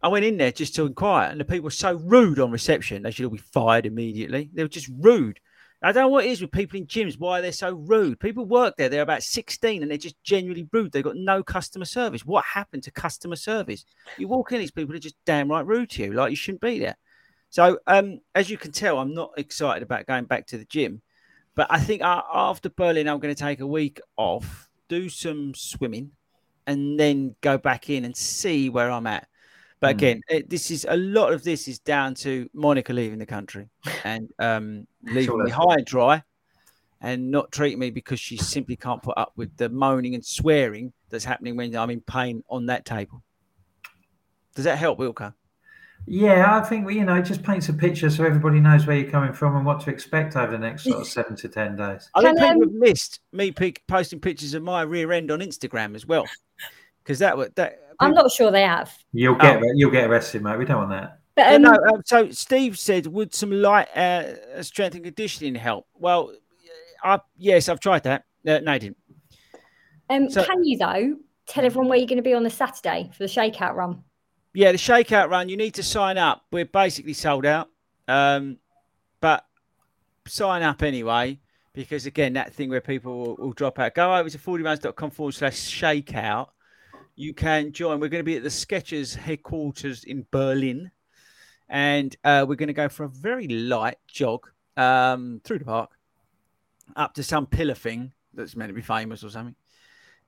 [0.03, 3.01] I went in there just to inquire, and the people were so rude on reception.
[3.01, 4.51] They should all be fired immediately.
[4.53, 5.39] They were just rude.
[5.82, 8.19] I don't know what it is with people in gyms, why they're so rude.
[8.19, 10.91] People work there, they're about 16 and they're just genuinely rude.
[10.91, 12.25] They've got no customer service.
[12.25, 13.86] What happened to customer service?
[14.17, 16.61] You walk in, these people are just damn right rude to you, like you shouldn't
[16.61, 16.97] be there.
[17.49, 21.01] So, um, as you can tell, I'm not excited about going back to the gym.
[21.55, 26.11] But I think after Berlin, I'm going to take a week off, do some swimming,
[26.67, 29.28] and then go back in and see where I'm at.
[29.80, 29.97] But Mm.
[29.97, 33.69] again, it, this is a lot of this is down to Monica leaving the country
[34.03, 36.23] and um, leaving me high and dry,
[37.01, 40.91] and not treating me because she simply can't put up with the moaning and swearing
[41.09, 43.23] that's happening when I'm in pain on that table.
[44.55, 45.34] Does that help, Wilko?
[46.05, 49.11] Yeah, I think you know, it just paints a picture so everybody knows where you're
[49.11, 52.09] coming from and what to expect over the next sort of seven to ten days.
[52.15, 55.39] I think people um, have missed me pic- posting pictures of my rear end on
[55.39, 56.25] Instagram as well,
[57.03, 57.80] because that would that.
[58.00, 58.95] I'm not sure they have.
[59.14, 60.58] You'll get you'll get arrested, mate.
[60.58, 61.20] We don't want that.
[61.36, 65.56] But Uh, um, no, um, so Steve said, would some light uh, strength and conditioning
[65.56, 65.88] help?
[65.95, 66.34] Well,
[67.04, 68.26] I yes, I've tried that.
[68.47, 68.97] Uh, no, I didn't.
[70.10, 73.10] um, so- can you though tell everyone where you're going to be on the Saturday
[73.14, 74.04] for the shakeout run?
[74.54, 76.43] yeah, the shakeout run, you need to sign up.
[76.52, 77.70] We're basically sold out.
[78.08, 78.58] Um,
[79.22, 79.45] but
[80.28, 81.39] sign up anyway,
[81.74, 83.93] because again, that thing where people will, will drop out.
[83.93, 86.47] Go over to 40runs.com forward slash shakeout.
[87.20, 87.99] You can join.
[87.99, 90.89] We're going to be at the Skechers headquarters in Berlin.
[91.67, 95.91] And uh, we're going to go for a very light jog um, through the park
[96.95, 99.55] up to some pillar thing that's meant to be famous or something.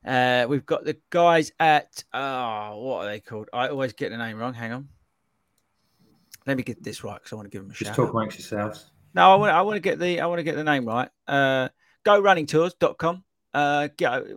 [0.04, 3.48] Uh, we've got the guys at oh, what are they called?
[3.54, 4.52] I always get the name wrong.
[4.52, 4.88] Hang on.
[6.46, 7.96] Let me get this right because I want to give them a Just shout.
[7.96, 8.90] Just talk amongst yourselves.
[9.14, 11.08] No, I want I want to get the I want to get the name right.
[11.26, 11.70] Uh,
[12.04, 13.24] GoRunningTours.com.
[13.54, 13.88] Uh,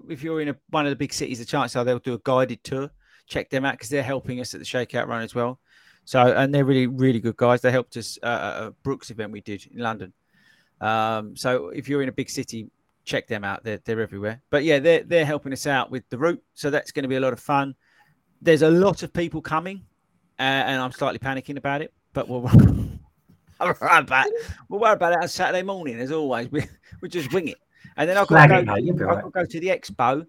[0.09, 2.19] if you're in a, one of the big cities, the chances are they'll do a
[2.23, 2.89] guided tour.
[3.27, 5.59] Check them out because they're helping us at the Shakeout Run as well.
[6.03, 7.61] So and they're really really good guys.
[7.61, 10.13] They helped us uh, at a Brooks event we did in London.
[10.79, 12.69] Um, so if you're in a big city,
[13.05, 13.63] check them out.
[13.63, 14.41] They're they're everywhere.
[14.49, 16.43] But yeah, they're they're helping us out with the route.
[16.53, 17.75] So that's going to be a lot of fun.
[18.41, 19.85] There's a lot of people coming,
[20.37, 21.93] uh, and I'm slightly panicking about it.
[22.13, 22.41] But we'll
[24.69, 26.51] we'll worry about it on Saturday morning as always.
[26.51, 26.67] We
[27.01, 27.57] we just wing it,
[27.97, 28.73] and then I've got Flag to it, go.
[28.73, 29.23] mate, you'll I've all right.
[29.23, 30.27] got to go to the expo.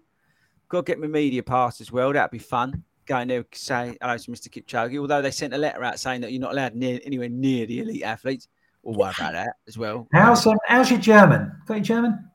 [0.69, 2.11] Got to get my media pass as well.
[2.13, 2.83] That'd be fun.
[3.05, 4.49] Going there, say hello to Mr.
[4.49, 4.99] Kipchoge.
[4.99, 7.79] Although they sent a letter out saying that you're not allowed near anywhere near the
[7.79, 8.49] elite athletes.
[8.83, 10.07] We'll worry about that as well.
[10.13, 11.51] How's um, how's your German?
[11.65, 12.29] Got your German?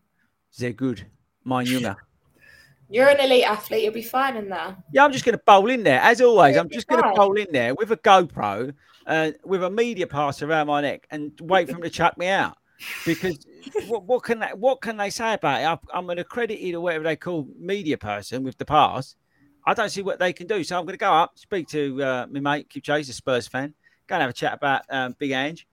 [0.58, 1.06] They're good.
[1.44, 1.96] Mein Junge.
[2.88, 3.84] You're an elite athlete.
[3.84, 4.76] You'll be fine in there.
[4.92, 6.58] Yeah, I'm just going to bowl in there as always.
[6.58, 8.74] I'm just going to bowl in there with a GoPro,
[9.06, 12.28] uh, with a media pass around my neck, and wait for them to chuck me
[12.28, 12.58] out.
[13.04, 13.46] Because
[13.86, 15.88] what, what can they, what can they say about it?
[15.92, 19.16] I'm an accredited or whatever they call media person with the pass.
[19.64, 22.02] I don't see what they can do, so I'm going to go up, speak to
[22.02, 23.74] uh, my mate Kipchoge, a Spurs fan,
[24.08, 25.66] go and have a chat about um, Big Ange,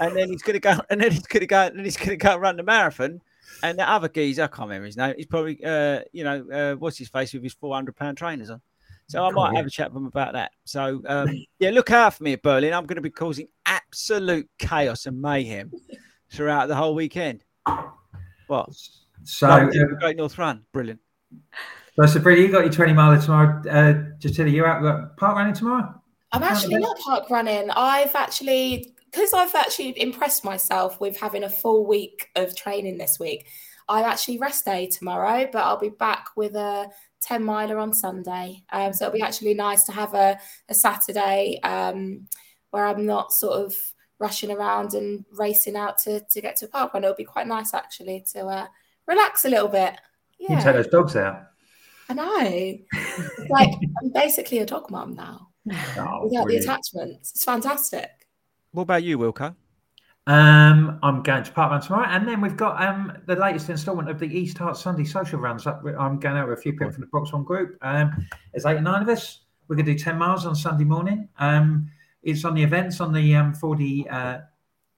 [0.00, 1.96] and then he's going to go, and then he's going to go, and then he's
[1.96, 3.20] going to go run the marathon.
[3.62, 5.14] And the other geezer, I can't remember his name.
[5.16, 8.60] He's probably, uh, you know, uh, what's his face with his 400 pound trainers on.
[9.08, 9.58] So I might yeah.
[9.58, 10.52] have a chat with him about that.
[10.64, 11.28] So um,
[11.58, 12.72] yeah, look out for me at Berlin.
[12.72, 15.70] I'm going to be causing absolute chaos and mayhem
[16.32, 17.44] throughout the whole weekend.
[18.46, 18.70] What?
[19.24, 21.00] So, Like, uh, Great North Run, brilliant.
[21.96, 23.62] so Sabrina, you got your 20 miler tomorrow.
[23.68, 25.94] Uh, Jatila, you out got park running tomorrow?
[26.32, 27.70] I'm actually not park running.
[27.70, 33.18] I've actually, because I've actually impressed myself with having a full week of training this
[33.20, 33.46] week.
[33.88, 36.88] I actually rest day tomorrow, but I'll be back with a
[37.20, 38.62] 10 miler on Sunday.
[38.72, 42.26] Um, so it'll be actually nice to have a, a Saturday um,
[42.70, 43.74] where I'm not sort of
[44.22, 47.04] rushing around and racing out to, to get to a park run.
[47.04, 48.66] It'll be quite nice actually to uh,
[49.06, 49.94] relax a little bit.
[50.38, 51.42] You can Yeah, take those dogs out.
[52.08, 52.78] I know.
[53.50, 53.70] Like
[54.00, 55.48] I'm basically a dog mum now
[55.96, 57.30] Oh, without the attachments.
[57.32, 58.10] It's fantastic.
[58.72, 59.54] What about you, Wilko?
[60.26, 64.18] Um, I'm going to Parkrun tomorrow, and then we've got um the latest instalment of
[64.20, 65.66] the East Herts Sunday social runs.
[65.66, 67.76] Up, I'm going out with a few people from the Box One group.
[67.82, 69.40] Um, there's eight or nine of us.
[69.66, 71.28] We're going to do ten miles on Sunday morning.
[71.38, 71.90] Um,
[72.22, 74.38] it's on the events on the um 40 uh,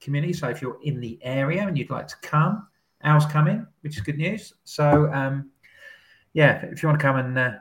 [0.01, 0.33] community.
[0.33, 2.67] So if you're in the area and you'd like to come,
[3.03, 4.53] Al's coming, which is good news.
[4.65, 5.51] So um,
[6.33, 7.53] yeah, if you want to come and uh,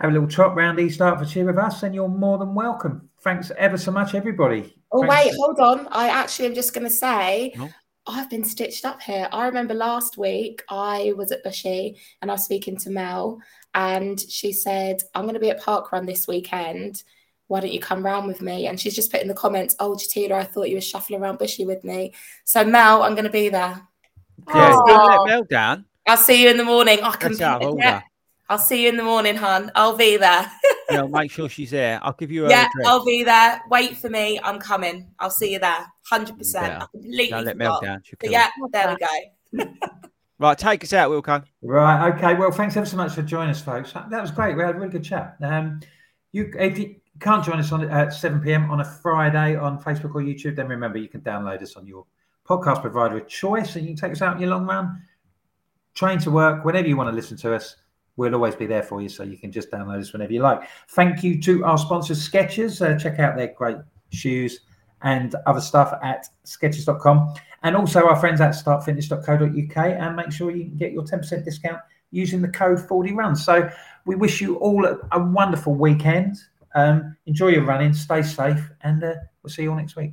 [0.00, 3.08] have a little trot round East Hertfordshire with us, then you're more than welcome.
[3.20, 4.74] Thanks ever so much, everybody.
[4.92, 5.14] Oh Thanks.
[5.14, 5.88] wait, hold on.
[5.90, 7.68] I actually am just going to say No.
[8.06, 9.28] I've been stitched up here.
[9.32, 13.38] I remember last week I was at Bushy and I was speaking to Mel,
[13.74, 17.02] and she said, "I'm going to be at Parkrun this weekend.
[17.48, 19.92] Why don't you come round with me?" And she's just put in the comments, "Oh,
[19.94, 23.30] Jatila, I thought you were shuffling around Bushy with me." So Mel, I'm going to
[23.30, 23.82] be there.
[24.54, 25.24] Yeah, Oh.
[25.26, 25.84] let Mel down.
[26.06, 27.00] I'll see you in the morning.
[27.02, 27.32] I can.
[27.32, 28.02] That's out of yeah, order.
[28.48, 29.70] I'll see you in the morning, hun.
[29.74, 30.50] I'll be there.
[30.90, 32.00] Yeah, make sure she's there.
[32.02, 32.86] I'll give you her yeah, address.
[32.86, 33.60] I'll be there.
[33.70, 34.40] Wait for me.
[34.42, 35.10] I'm coming.
[35.18, 35.84] I'll see you there.
[36.08, 36.64] Hundred percent.
[36.68, 36.78] Yeah.
[36.82, 37.86] I completely Don't let Mel forgot.
[37.86, 38.02] down.
[38.04, 38.68] She'll But kill yeah, you.
[38.72, 38.96] there
[39.52, 39.74] we go.
[40.38, 41.44] Right, take us out, Wilko.
[41.60, 42.10] Right.
[42.14, 42.34] Okay.
[42.36, 43.92] Well, thanks ever so much for joining us, folks.
[43.92, 44.56] That was great.
[44.56, 45.36] We had a really good chat.
[45.42, 45.80] Um,
[46.32, 46.78] you, if
[47.18, 48.70] you can't join us on at 7 p.m.
[48.70, 52.06] on a Friday on Facebook or YouTube, then remember you can download us on your
[52.48, 55.02] podcast provider of choice, and you can take us out in your long run,
[55.94, 57.74] train to work, whenever you want to listen to us.
[58.16, 60.60] We'll always be there for you, so you can just download us whenever you like.
[60.90, 62.80] Thank you to our sponsors, Skechers.
[62.80, 63.78] Uh, check out their great
[64.10, 64.60] shoes
[65.02, 70.64] and other stuff at skechers.com and also our friends at startfitness.co.uk and make sure you
[70.64, 73.68] get your 10% discount using the code 40 runs so
[74.06, 76.36] we wish you all a, a wonderful weekend
[76.74, 80.12] um, enjoy your running stay safe and uh, we'll see you all next week